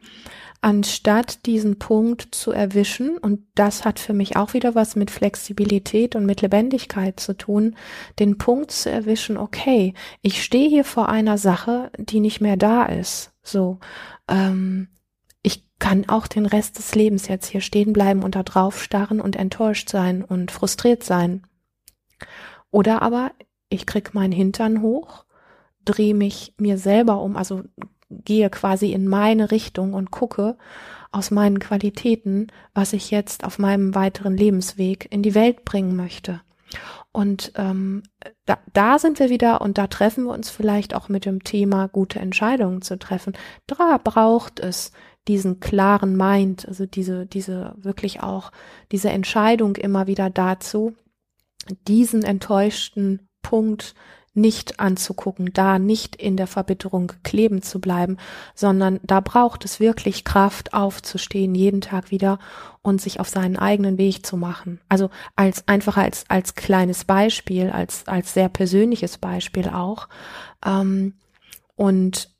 anstatt 0.63 1.45
diesen 1.45 1.79
Punkt 1.79 2.35
zu 2.35 2.53
erwischen, 2.53 3.19
und 3.19 3.41
das 3.57 3.85
hat 3.85 3.99
für 3.99 4.13
mich 4.13 4.37
auch 4.37 4.55
wieder 4.55 4.75
was 4.75 4.97
mit 4.97 5.11
Flexibilität 5.11 6.15
und 6.17 6.25
mit 6.25 6.41
Lebendigkeit 6.41 7.19
zu 7.19 7.37
tun, 7.37 7.77
den 8.21 8.39
Punkt 8.39 8.71
zu 8.71 8.89
erwischen, 8.89 9.37
okay, 9.37 9.93
ich 10.23 10.43
stehe 10.43 10.69
hier 10.69 10.85
vor 10.85 11.09
einer 11.09 11.37
Sache, 11.37 11.91
die 11.99 12.21
nicht 12.21 12.41
mehr 12.41 12.57
da 12.57 12.85
ist. 12.85 13.33
So, 13.43 13.81
ähm, 14.29 14.89
ich 15.43 15.67
kann 15.81 16.09
auch 16.09 16.29
den 16.29 16.47
Rest 16.47 16.79
des 16.79 16.95
Lebens 16.95 17.27
jetzt 17.27 17.49
hier 17.49 17.61
stehen 17.61 17.93
bleiben 17.93 18.23
und 18.23 18.37
da 18.37 18.45
drauf 18.45 18.81
starren 18.81 19.21
und 19.21 19.35
enttäuscht 19.35 19.89
sein 19.89 20.25
und 20.25 20.53
frustriert 20.53 21.03
sein. 21.03 21.43
Oder 22.71 23.03
aber 23.03 23.33
ich 23.69 23.85
krieg 23.85 24.15
meinen 24.15 24.33
Hintern 24.33 24.81
hoch, 24.81 25.25
drehe 25.85 26.15
mich 26.15 26.55
mir 26.57 26.79
selber 26.79 27.21
um, 27.21 27.37
also 27.37 27.65
gehe 28.25 28.51
quasi 28.51 28.93
in 28.93 29.09
meine 29.09 29.51
Richtung 29.51 29.95
und 29.95 30.11
gucke 30.11 30.57
aus 31.11 31.31
meinen 31.31 31.59
Qualitäten, 31.59 32.49
was 32.75 32.93
ich 32.93 33.11
jetzt 33.11 33.45
auf 33.45 33.59
meinem 33.59 33.95
weiteren 33.95 34.37
Lebensweg 34.37 35.07
in 35.11 35.23
die 35.23 35.35
Welt 35.35 35.65
bringen 35.65 35.95
möchte. 35.97 36.41
Und 37.13 37.53
ähm, 37.57 38.03
da, 38.47 38.59
da 38.73 38.99
sind 38.99 39.19
wir 39.19 39.29
wieder 39.29 39.61
und 39.61 39.77
da 39.77 39.87
treffen 39.87 40.25
wir 40.25 40.33
uns 40.33 40.49
vielleicht 40.49 40.95
auch 40.95 41.11
mit 41.11 41.27
dem 41.27 41.45
Thema 41.45 41.87
gute 41.89 42.19
Entscheidungen 42.19 42.81
zu 42.81 42.99
treffen. 42.99 43.35
Da 43.67 43.99
braucht 44.03 44.61
es 44.61 44.93
diesen 45.29 45.61
klaren 45.61 46.17
Mind, 46.17 46.67
also 46.67 46.87
diese, 46.87 47.27
diese 47.27 47.75
wirklich 47.77 48.23
auch 48.23 48.51
diese 48.91 49.11
Entscheidung 49.11 49.77
immer 49.77 50.07
wieder 50.07 50.31
dazu, 50.31 50.95
diesen 51.87 52.23
enttäuschten 52.23 53.29
Punkt 53.43 53.95
nicht 54.35 54.81
anzugucken, 54.81 55.53
da 55.53 55.79
nicht 55.79 56.17
in 56.17 56.37
der 56.37 56.47
Verbitterung 56.47 57.13
kleben 57.23 57.63
zu 57.63 57.81
bleiben, 57.81 58.17
sondern 58.55 58.99
da 59.03 59.21
braucht 59.21 59.65
es 59.65 59.79
wirklich 59.79 60.25
Kraft 60.25 60.73
aufzustehen, 60.73 61.55
jeden 61.55 61.83
Tag 61.83 62.11
wieder 62.11 62.39
und 62.81 63.01
sich 63.01 63.21
auf 63.21 63.29
seinen 63.29 63.59
eigenen 63.59 63.99
Weg 63.99 64.25
zu 64.25 64.39
machen. 64.39 64.81
Also 64.89 65.11
als 65.37 65.69
einfach 65.69 65.99
als 65.99 66.25
als 66.29 66.55
kleines 66.55 67.05
Beispiel, 67.05 67.71
als 67.71 68.09
als 68.09 68.33
sehr 68.33 68.49
persönliches 68.49 69.19
Beispiel 69.19 69.69
auch. 69.69 70.09
Ähm, 70.65 71.15
und 71.77 72.31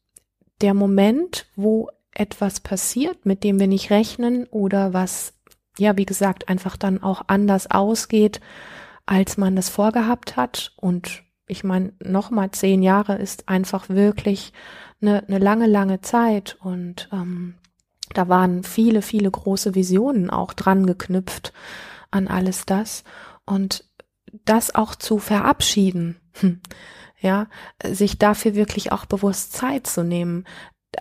der 0.63 0.75
Moment, 0.75 1.47
wo 1.57 1.89
etwas 2.15 2.61
passiert, 2.61 3.27
mit 3.27 3.45
dem 3.45 3.61
wir 3.61 3.67
nicht 3.67 3.91
rechnen 3.91 4.47
oder 4.47 4.95
was 4.95 5.35
ja 5.79 5.97
wie 5.99 6.07
gesagt 6.07 6.49
einfach 6.49 6.79
dann 6.79 7.03
auch 7.03 7.23
anders 7.27 7.71
ausgeht, 7.71 8.41
als 9.05 9.37
man 9.37 9.57
das 9.57 9.69
vorgehabt 9.69 10.37
hat 10.37 10.73
und 10.77 11.23
ich 11.53 11.65
meine, 11.65 11.93
nochmal 12.03 12.51
zehn 12.51 12.83
Jahre 12.83 13.17
ist 13.17 13.49
einfach 13.49 13.89
wirklich 13.89 14.53
eine, 15.01 15.27
eine 15.29 15.39
lange, 15.39 15.67
lange 15.67 16.01
Zeit 16.01 16.57
und 16.61 17.09
ähm, 17.13 17.55
da 18.15 18.29
waren 18.29 18.63
viele, 18.63 19.03
viele 19.03 19.31
große 19.31 19.75
Visionen 19.75 20.31
auch 20.31 20.53
dran 20.53 20.87
geknüpft 20.87 21.53
an 22.11 22.29
alles 22.29 22.67
das. 22.67 23.05
Und 23.47 23.85
das 24.45 24.75
auch 24.75 24.95
zu 24.95 25.19
verabschieden. 25.19 26.17
Hm. 26.41 26.61
Ja, 27.21 27.47
sich 27.87 28.19
dafür 28.19 28.55
wirklich 28.55 28.91
auch 28.91 29.07
bewusst 29.07 29.53
Zeit 29.53 29.87
zu 29.87 30.03
nehmen. 30.03 30.45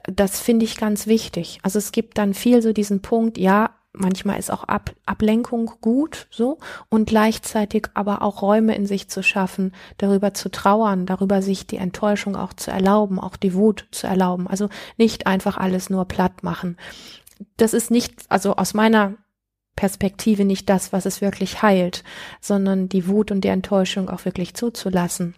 Das 0.06 0.40
finde 0.40 0.66
ich 0.66 0.78
ganz 0.78 1.08
wichtig. 1.08 1.60
Also 1.64 1.80
es 1.80 1.92
gibt 1.92 2.18
dann 2.18 2.34
viel 2.34 2.62
so 2.62 2.74
diesen 2.74 3.02
Punkt, 3.02 3.38
ja, 3.38 3.76
manchmal 3.94 4.40
ist 4.40 4.52
auch 4.52 4.64
Ab 4.64 4.94
Ablenkung 5.06 5.72
gut, 5.82 6.28
so, 6.30 6.60
und 6.90 7.06
gleichzeitig 7.06 7.88
aber 7.94 8.22
auch 8.22 8.42
Räume 8.42 8.76
in 8.76 8.86
sich 8.86 9.10
zu 9.10 9.24
schaffen, 9.24 9.74
darüber 9.98 10.34
zu 10.34 10.50
trauern, 10.50 11.06
darüber 11.06 11.42
sich 11.42 11.68
die 11.68 11.78
Enttäuschung 11.78 12.36
auch 12.36 12.54
zu 12.54 12.72
erlauben, 12.72 13.20
auch 13.20 13.36
die 13.36 13.54
Wut 13.54 13.88
zu 13.92 14.08
erlauben. 14.08 14.48
Also 14.48 14.70
nicht 14.98 15.28
einfach 15.28 15.58
alles 15.58 15.90
nur 15.90 16.06
platt 16.06 16.44
machen. 16.44 16.78
Das 17.58 17.74
ist 17.74 17.92
nicht, 17.92 18.14
also 18.30 18.56
aus 18.56 18.74
meiner 18.74 19.16
Perspektive 19.76 20.46
nicht 20.46 20.70
das, 20.70 20.94
was 20.94 21.06
es 21.06 21.22
wirklich 21.22 21.62
heilt, 21.62 22.04
sondern 22.40 22.90
die 22.90 23.08
Wut 23.08 23.32
und 23.32 23.42
die 23.42 23.50
Enttäuschung 23.50 24.10
auch 24.10 24.26
wirklich 24.26 24.54
zuzulassen. 24.54 25.36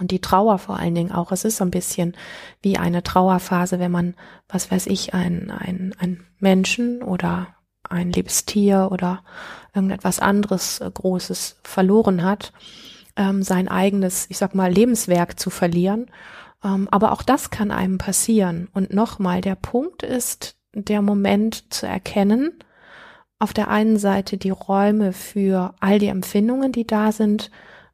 Und 0.00 0.10
die 0.10 0.20
Trauer 0.20 0.58
vor 0.58 0.78
allen 0.78 0.94
Dingen 0.94 1.12
auch. 1.12 1.30
Es 1.30 1.44
ist 1.44 1.58
so 1.58 1.64
ein 1.64 1.70
bisschen 1.70 2.16
wie 2.62 2.78
eine 2.78 3.02
Trauerphase, 3.02 3.78
wenn 3.78 3.92
man, 3.92 4.14
was 4.48 4.70
weiß 4.70 4.86
ich, 4.88 5.14
ein, 5.14 5.50
ein, 5.50 5.94
ein 5.98 6.24
Menschen 6.40 7.02
oder 7.02 7.53
ein 7.88 8.12
liebes 8.12 8.44
Tier 8.44 8.88
oder 8.90 9.22
irgendetwas 9.74 10.20
anderes 10.20 10.80
äh, 10.80 10.90
Großes 10.92 11.60
verloren 11.62 12.22
hat, 12.22 12.52
ähm, 13.16 13.42
sein 13.42 13.68
eigenes, 13.68 14.26
ich 14.28 14.38
sag 14.38 14.54
mal, 14.54 14.72
Lebenswerk 14.72 15.38
zu 15.38 15.50
verlieren. 15.50 16.06
Ähm, 16.64 16.88
aber 16.90 17.12
auch 17.12 17.22
das 17.22 17.50
kann 17.50 17.70
einem 17.70 17.98
passieren. 17.98 18.68
Und 18.72 18.92
nochmal, 18.92 19.40
der 19.40 19.56
Punkt 19.56 20.02
ist, 20.02 20.56
der 20.72 21.02
Moment 21.02 21.72
zu 21.72 21.86
erkennen, 21.86 22.52
auf 23.38 23.52
der 23.52 23.68
einen 23.68 23.98
Seite 23.98 24.36
die 24.36 24.50
Räume 24.50 25.12
für 25.12 25.74
all 25.80 25.98
die 25.98 26.06
Empfindungen, 26.06 26.72
die 26.72 26.86
da 26.86 27.12
sind, 27.12 27.50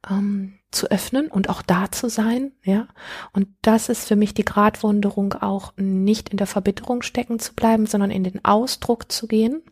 ähm, 0.08 0.54
zu 0.70 0.88
öffnen 0.88 1.26
und 1.26 1.48
auch 1.48 1.62
da 1.62 1.90
zu 1.90 2.08
sein, 2.08 2.52
ja. 2.62 2.86
Und 3.32 3.48
das 3.60 3.88
ist 3.88 4.06
für 4.06 4.14
mich 4.14 4.34
die 4.34 4.44
Gratwanderung 4.44 5.34
auch 5.34 5.72
nicht 5.76 6.28
in 6.28 6.36
der 6.36 6.46
Verbitterung 6.46 7.02
stecken 7.02 7.40
zu 7.40 7.54
bleiben, 7.54 7.86
sondern 7.86 8.12
in 8.12 8.22
den 8.22 8.44
Ausdruck 8.44 9.10
zu 9.10 9.26
gehen 9.26 9.62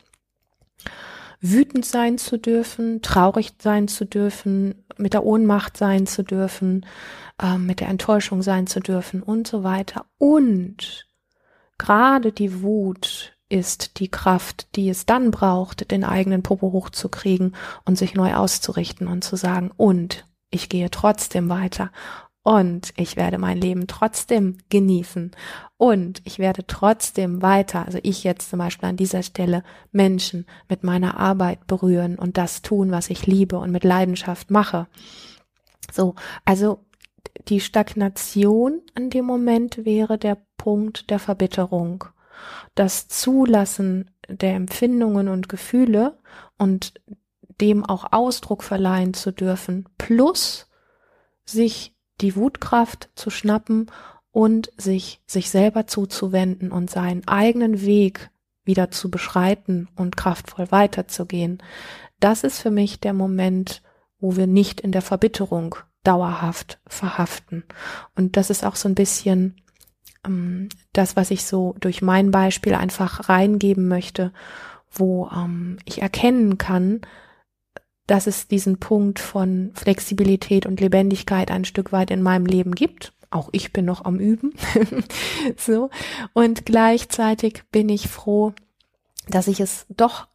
wütend 1.41 1.85
sein 1.85 2.19
zu 2.19 2.39
dürfen, 2.39 3.03
traurig 3.03 3.53
sein 3.61 3.89
zu 3.89 4.05
dürfen, 4.05 4.85
mit 4.97 5.13
der 5.13 5.25
Ohnmacht 5.25 5.77
sein 5.77 6.07
zu 6.07 6.23
dürfen, 6.23 6.85
äh, 7.41 7.59
mit 7.59 7.81
der 7.81 7.89
Enttäuschung 7.89 8.43
sein 8.43 8.67
zu 8.67 8.81
dürfen 8.81 9.23
und 9.23 9.47
so 9.47 9.63
weiter. 9.63 10.07
Und 10.19 11.07
gerade 11.79 12.33
die 12.33 12.63
Wut 12.63 13.37
ist 13.49 14.01
die 14.01 14.11
Kraft, 14.11 14.77
die 14.77 14.89
es 14.89 15.07
dann 15.07 15.31
braucht, 15.31 15.91
den 15.91 16.05
eigenen 16.05 16.43
Popo 16.43 16.73
hochzukriegen 16.73 17.55
und 17.85 17.97
sich 17.97 18.15
neu 18.15 18.35
auszurichten 18.35 19.07
und 19.07 19.25
zu 19.25 19.37
sagen, 19.37 19.71
und 19.77 20.27
ich 20.51 20.69
gehe 20.69 20.91
trotzdem 20.91 21.49
weiter 21.49 21.91
und 22.49 22.95
ich 22.97 23.17
werde 23.17 23.37
mein 23.37 23.59
Leben 23.59 23.87
trotzdem 23.89 24.57
genießen 24.71 25.33
und 25.77 26.23
ich 26.25 26.39
werde 26.39 26.67
trotzdem 26.67 27.43
weiter, 27.43 27.85
also 27.85 27.99
ich 28.03 28.25
jetzt 28.25 28.49
zum 28.49 28.59
Beispiel 28.59 28.89
an 28.89 28.97
dieser 28.97 29.23
Stelle 29.23 29.63
Menschen 29.93 30.47
mit 30.67 30.83
meiner 30.83 31.19
Arbeit 31.19 31.67
berühren 31.67 32.19
und 32.19 32.39
das 32.39 32.63
tun, 32.63 32.91
was 32.91 33.11
ich 33.11 33.27
liebe 33.27 33.59
und 33.59 33.71
mit 33.71 33.85
Leidenschaft 33.85 34.51
mache. 34.51 34.87
So, 35.93 36.15
also 36.47 36.87
die 37.49 37.61
Stagnation 37.61 38.81
an 38.95 39.11
dem 39.11 39.27
Moment 39.27 39.85
wäre 39.85 40.17
der 40.17 40.39
Punkt 40.57 41.11
der 41.11 41.19
Verbitterung. 41.19 42.07
Das 42.75 43.09
Zulassen 43.09 44.11
der 44.27 44.55
Empfindungen 44.55 45.29
und 45.29 45.51
Gefühle 45.51 46.17
und 46.57 46.95
dem 47.61 47.85
auch 47.85 48.11
Ausdruck 48.11 48.65
verleihen 48.65 49.13
zu 49.13 49.33
dürfen, 49.33 49.87
plus 49.99 50.71
sich 51.45 51.95
die 52.21 52.37
Wutkraft 52.37 53.11
zu 53.15 53.31
schnappen 53.31 53.91
und 54.31 54.71
sich 54.77 55.21
sich 55.27 55.51
selber 55.51 55.87
zuzuwenden 55.87 56.71
und 56.71 56.91
seinen 56.91 57.27
eigenen 57.27 57.83
Weg 57.83 58.31
wieder 58.65 58.91
zu 58.91 59.11
beschreiten 59.11 59.89
und 59.97 60.17
kraftvoll 60.17 60.71
weiterzugehen. 60.71 61.63
Das 62.21 62.45
ist 62.45 62.61
für 62.61 62.71
mich 62.71 63.01
der 63.01 63.15
Moment, 63.15 63.83
wo 64.21 64.37
wir 64.37 64.47
nicht 64.47 64.81
in 64.81 64.93
der 64.93 65.03
Verbitterung 65.03 65.77
dauerhaft 66.05 66.79
verhaften. 66.87 67.65
Und 68.15 68.37
das 68.37 68.51
ist 68.51 68.65
auch 68.65 68.77
so 68.77 68.89
ein 68.89 68.95
bisschen 68.95 69.57
ähm, 70.25 70.69
das, 70.93 71.17
was 71.17 71.31
ich 71.31 71.45
so 71.45 71.75
durch 71.81 72.03
mein 72.03 72.31
Beispiel 72.31 72.75
einfach 72.75 73.29
reingeben 73.29 73.89
möchte, 73.89 74.33
wo 74.91 75.29
ähm, 75.35 75.79
ich 75.85 76.03
erkennen 76.03 76.59
kann, 76.59 77.01
dass 78.09 78.27
es 78.27 78.49
diesen 78.49 78.79
Punkt 78.79 79.21
von 79.21 79.71
Flexibilität 79.75 80.67
und 80.67 80.81
Lebendigkeit 80.81 81.51
ein 81.51 81.65
Stück 81.65 81.93
weit 81.93 82.11
in 82.11 82.23
meinem 82.23 82.47
Leben 82.47 82.75
gibt. 82.75 83.13
Auch 83.31 83.51
ich 83.53 83.73
bin 83.73 83.85
noch 83.85 84.05
am 84.05 84.19
Üben. 84.19 84.55
so. 85.57 85.91
Und 86.33 86.65
gleichzeitig 86.65 87.63
bin 87.71 87.91
ich 87.91 88.09
froh, 88.09 88.55
dass 89.29 89.47
ich 89.47 89.61
es 89.61 89.87
doch 89.91 90.27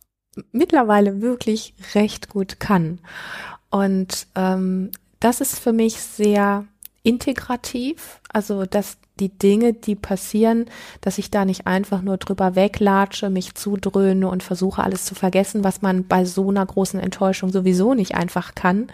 mittlerweile 0.51 1.19
wirklich 1.19 1.73
recht 1.95 2.29
gut 2.29 2.59
kann. 2.59 3.01
Und 3.71 4.27
ähm, 4.35 4.91
das 5.19 5.41
ist 5.41 5.59
für 5.59 5.73
mich 5.73 5.99
sehr 5.99 6.67
integrativ, 7.03 8.21
also 8.31 8.65
dass 8.65 8.97
die 9.19 9.29
Dinge, 9.29 9.73
die 9.73 9.95
passieren, 9.95 10.65
dass 11.01 11.19
ich 11.19 11.29
da 11.29 11.45
nicht 11.45 11.67
einfach 11.67 12.01
nur 12.01 12.17
drüber 12.17 12.55
weglatsche, 12.55 13.29
mich 13.29 13.53
zudröhne 13.53 14.27
und 14.27 14.41
versuche 14.41 14.81
alles 14.81 15.05
zu 15.05 15.13
vergessen, 15.13 15.63
was 15.63 15.81
man 15.81 16.07
bei 16.07 16.25
so 16.25 16.49
einer 16.49 16.65
großen 16.65 16.99
Enttäuschung 16.99 17.51
sowieso 17.51 17.93
nicht 17.93 18.15
einfach 18.15 18.55
kann, 18.55 18.87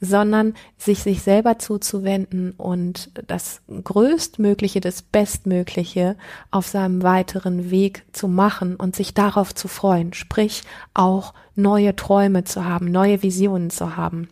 sondern 0.00 0.54
sich 0.78 1.02
sich 1.02 1.22
selber 1.22 1.58
zuzuwenden 1.58 2.52
und 2.52 3.10
das 3.26 3.60
Größtmögliche, 3.68 4.80
das 4.80 5.02
Bestmögliche 5.02 6.16
auf 6.50 6.66
seinem 6.66 7.02
weiteren 7.02 7.70
Weg 7.70 8.04
zu 8.12 8.28
machen 8.28 8.76
und 8.76 8.96
sich 8.96 9.12
darauf 9.12 9.54
zu 9.54 9.68
freuen, 9.68 10.14
sprich 10.14 10.62
auch 10.94 11.34
neue 11.54 11.94
Träume 11.96 12.44
zu 12.44 12.64
haben, 12.64 12.90
neue 12.90 13.22
Visionen 13.22 13.70
zu 13.70 13.96
haben. 13.96 14.28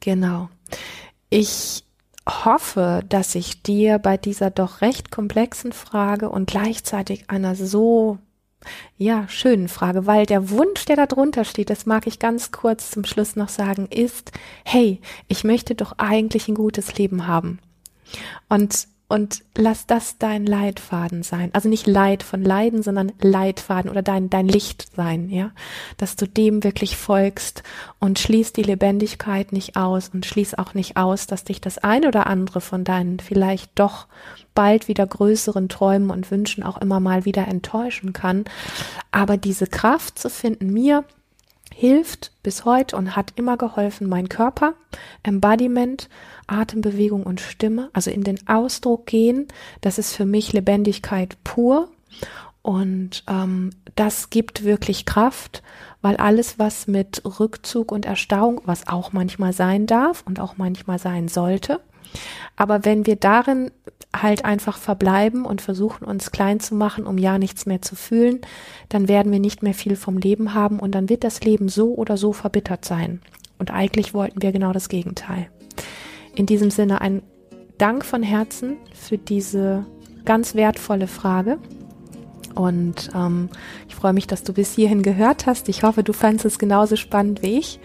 Genau. 0.00 0.48
Ich 1.30 1.84
hoffe, 2.28 3.02
dass 3.08 3.34
ich 3.34 3.62
dir 3.62 3.98
bei 3.98 4.16
dieser 4.16 4.50
doch 4.50 4.80
recht 4.80 5.10
komplexen 5.10 5.72
Frage 5.72 6.28
und 6.28 6.50
gleichzeitig 6.50 7.30
einer 7.30 7.54
so 7.54 8.18
ja, 8.98 9.26
schönen 9.28 9.68
Frage, 9.68 10.06
weil 10.06 10.26
der 10.26 10.50
Wunsch, 10.50 10.84
der 10.84 10.96
da 10.96 11.06
drunter 11.06 11.44
steht, 11.44 11.70
das 11.70 11.86
mag 11.86 12.06
ich 12.06 12.18
ganz 12.18 12.50
kurz 12.50 12.90
zum 12.90 13.04
Schluss 13.04 13.36
noch 13.36 13.48
sagen, 13.48 13.86
ist, 13.86 14.32
hey, 14.64 15.00
ich 15.28 15.44
möchte 15.44 15.74
doch 15.74 15.94
eigentlich 15.98 16.48
ein 16.48 16.54
gutes 16.54 16.98
Leben 16.98 17.26
haben. 17.26 17.58
Und 18.48 18.86
und 19.10 19.42
lass 19.56 19.88
das 19.88 20.18
dein 20.18 20.46
Leitfaden 20.46 21.24
sein. 21.24 21.50
Also 21.52 21.68
nicht 21.68 21.88
Leid 21.88 22.22
von 22.22 22.44
Leiden, 22.44 22.84
sondern 22.84 23.10
Leitfaden 23.20 23.90
oder 23.90 24.02
dein, 24.02 24.30
dein 24.30 24.46
Licht 24.46 24.94
sein, 24.94 25.28
ja. 25.30 25.50
Dass 25.96 26.14
du 26.14 26.28
dem 26.28 26.62
wirklich 26.62 26.96
folgst 26.96 27.64
und 27.98 28.20
schließ 28.20 28.52
die 28.52 28.62
Lebendigkeit 28.62 29.50
nicht 29.52 29.76
aus 29.76 30.10
und 30.14 30.26
schließ 30.26 30.54
auch 30.54 30.74
nicht 30.74 30.96
aus, 30.96 31.26
dass 31.26 31.42
dich 31.42 31.60
das 31.60 31.78
ein 31.78 32.06
oder 32.06 32.28
andere 32.28 32.60
von 32.60 32.84
deinen 32.84 33.18
vielleicht 33.18 33.72
doch 33.74 34.06
bald 34.54 34.86
wieder 34.86 35.08
größeren 35.08 35.68
Träumen 35.68 36.10
und 36.10 36.30
Wünschen 36.30 36.62
auch 36.62 36.78
immer 36.78 37.00
mal 37.00 37.24
wieder 37.24 37.48
enttäuschen 37.48 38.12
kann. 38.12 38.44
Aber 39.10 39.36
diese 39.36 39.66
Kraft 39.66 40.20
zu 40.20 40.30
finden, 40.30 40.72
mir 40.72 41.04
hilft 41.80 42.32
bis 42.42 42.66
heute 42.66 42.94
und 42.94 43.16
hat 43.16 43.32
immer 43.36 43.56
geholfen 43.56 44.06
mein 44.06 44.28
Körper, 44.28 44.74
Embodiment, 45.22 46.10
Atembewegung 46.46 47.22
und 47.22 47.40
Stimme, 47.40 47.88
also 47.94 48.10
in 48.10 48.22
den 48.22 48.46
Ausdruck 48.46 49.06
gehen, 49.06 49.48
das 49.80 49.96
ist 49.96 50.12
für 50.14 50.26
mich 50.26 50.52
Lebendigkeit 50.52 51.38
pur. 51.42 51.88
Und 52.60 53.24
ähm, 53.30 53.70
das 53.96 54.28
gibt 54.28 54.62
wirklich 54.62 55.06
Kraft, 55.06 55.62
weil 56.02 56.18
alles, 56.18 56.58
was 56.58 56.86
mit 56.86 57.22
Rückzug 57.24 57.92
und 57.92 58.04
Erstarrung, 58.04 58.60
was 58.66 58.86
auch 58.86 59.14
manchmal 59.14 59.54
sein 59.54 59.86
darf 59.86 60.22
und 60.26 60.38
auch 60.38 60.58
manchmal 60.58 60.98
sein 60.98 61.28
sollte, 61.28 61.80
aber 62.56 62.84
wenn 62.84 63.06
wir 63.06 63.16
darin 63.16 63.70
halt 64.14 64.44
einfach 64.44 64.76
verbleiben 64.76 65.44
und 65.44 65.62
versuchen, 65.62 66.04
uns 66.04 66.30
klein 66.30 66.60
zu 66.60 66.74
machen, 66.74 67.06
um 67.06 67.16
ja 67.16 67.38
nichts 67.38 67.64
mehr 67.64 67.80
zu 67.80 67.94
fühlen, 67.96 68.40
dann 68.88 69.08
werden 69.08 69.32
wir 69.32 69.40
nicht 69.40 69.62
mehr 69.62 69.74
viel 69.74 69.96
vom 69.96 70.18
Leben 70.18 70.52
haben 70.52 70.78
und 70.78 70.94
dann 70.94 71.08
wird 71.08 71.24
das 71.24 71.42
Leben 71.42 71.68
so 71.68 71.94
oder 71.94 72.16
so 72.16 72.32
verbittert 72.32 72.84
sein. 72.84 73.22
Und 73.58 73.70
eigentlich 73.70 74.14
wollten 74.14 74.42
wir 74.42 74.52
genau 74.52 74.72
das 74.72 74.88
Gegenteil. 74.88 75.48
In 76.34 76.46
diesem 76.46 76.70
Sinne 76.70 77.00
ein 77.00 77.22
Dank 77.78 78.04
von 78.04 78.22
Herzen 78.22 78.76
für 78.94 79.16
diese 79.16 79.86
ganz 80.24 80.54
wertvolle 80.54 81.06
Frage. 81.06 81.58
Und 82.54 83.10
ähm, 83.14 83.48
ich 83.88 83.94
freue 83.94 84.12
mich, 84.12 84.26
dass 84.26 84.42
du 84.42 84.52
bis 84.52 84.74
hierhin 84.74 85.02
gehört 85.02 85.46
hast. 85.46 85.68
Ich 85.68 85.82
hoffe, 85.82 86.02
du 86.02 86.12
fandest 86.12 86.44
es 86.44 86.58
genauso 86.58 86.96
spannend 86.96 87.42
wie 87.42 87.58
ich. 87.58 87.80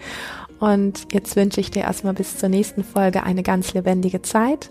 Und 0.58 1.12
jetzt 1.12 1.36
wünsche 1.36 1.60
ich 1.60 1.70
dir 1.70 1.82
erstmal 1.82 2.14
bis 2.14 2.38
zur 2.38 2.48
nächsten 2.48 2.82
Folge 2.82 3.22
eine 3.22 3.42
ganz 3.42 3.74
lebendige 3.74 4.22
Zeit. 4.22 4.70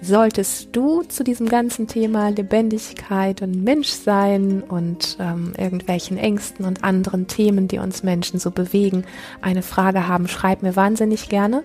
Solltest 0.00 0.68
du 0.76 1.02
zu 1.02 1.24
diesem 1.24 1.48
ganzen 1.48 1.88
Thema 1.88 2.28
Lebendigkeit 2.28 3.42
und 3.42 3.64
Menschsein 3.64 4.62
und 4.62 5.16
ähm, 5.18 5.54
irgendwelchen 5.56 6.18
Ängsten 6.18 6.64
und 6.64 6.84
anderen 6.84 7.26
Themen, 7.26 7.68
die 7.68 7.78
uns 7.78 8.02
Menschen 8.02 8.38
so 8.38 8.50
bewegen, 8.50 9.04
eine 9.40 9.62
Frage 9.62 10.06
haben, 10.06 10.28
schreib 10.28 10.62
mir 10.62 10.76
wahnsinnig 10.76 11.28
gerne. 11.28 11.64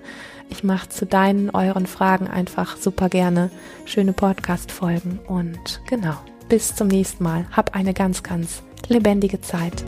Ich 0.49 0.63
mache 0.63 0.89
zu 0.89 1.05
deinen, 1.05 1.51
euren 1.51 1.85
Fragen 1.85 2.27
einfach 2.27 2.77
super 2.77 3.09
gerne 3.09 3.51
schöne 3.85 4.13
Podcast-Folgen. 4.13 5.19
Und 5.27 5.81
genau, 5.87 6.15
bis 6.47 6.75
zum 6.75 6.87
nächsten 6.87 7.23
Mal. 7.23 7.45
Hab 7.51 7.75
eine 7.75 7.93
ganz, 7.93 8.23
ganz 8.23 8.63
lebendige 8.87 9.41
Zeit. 9.41 9.85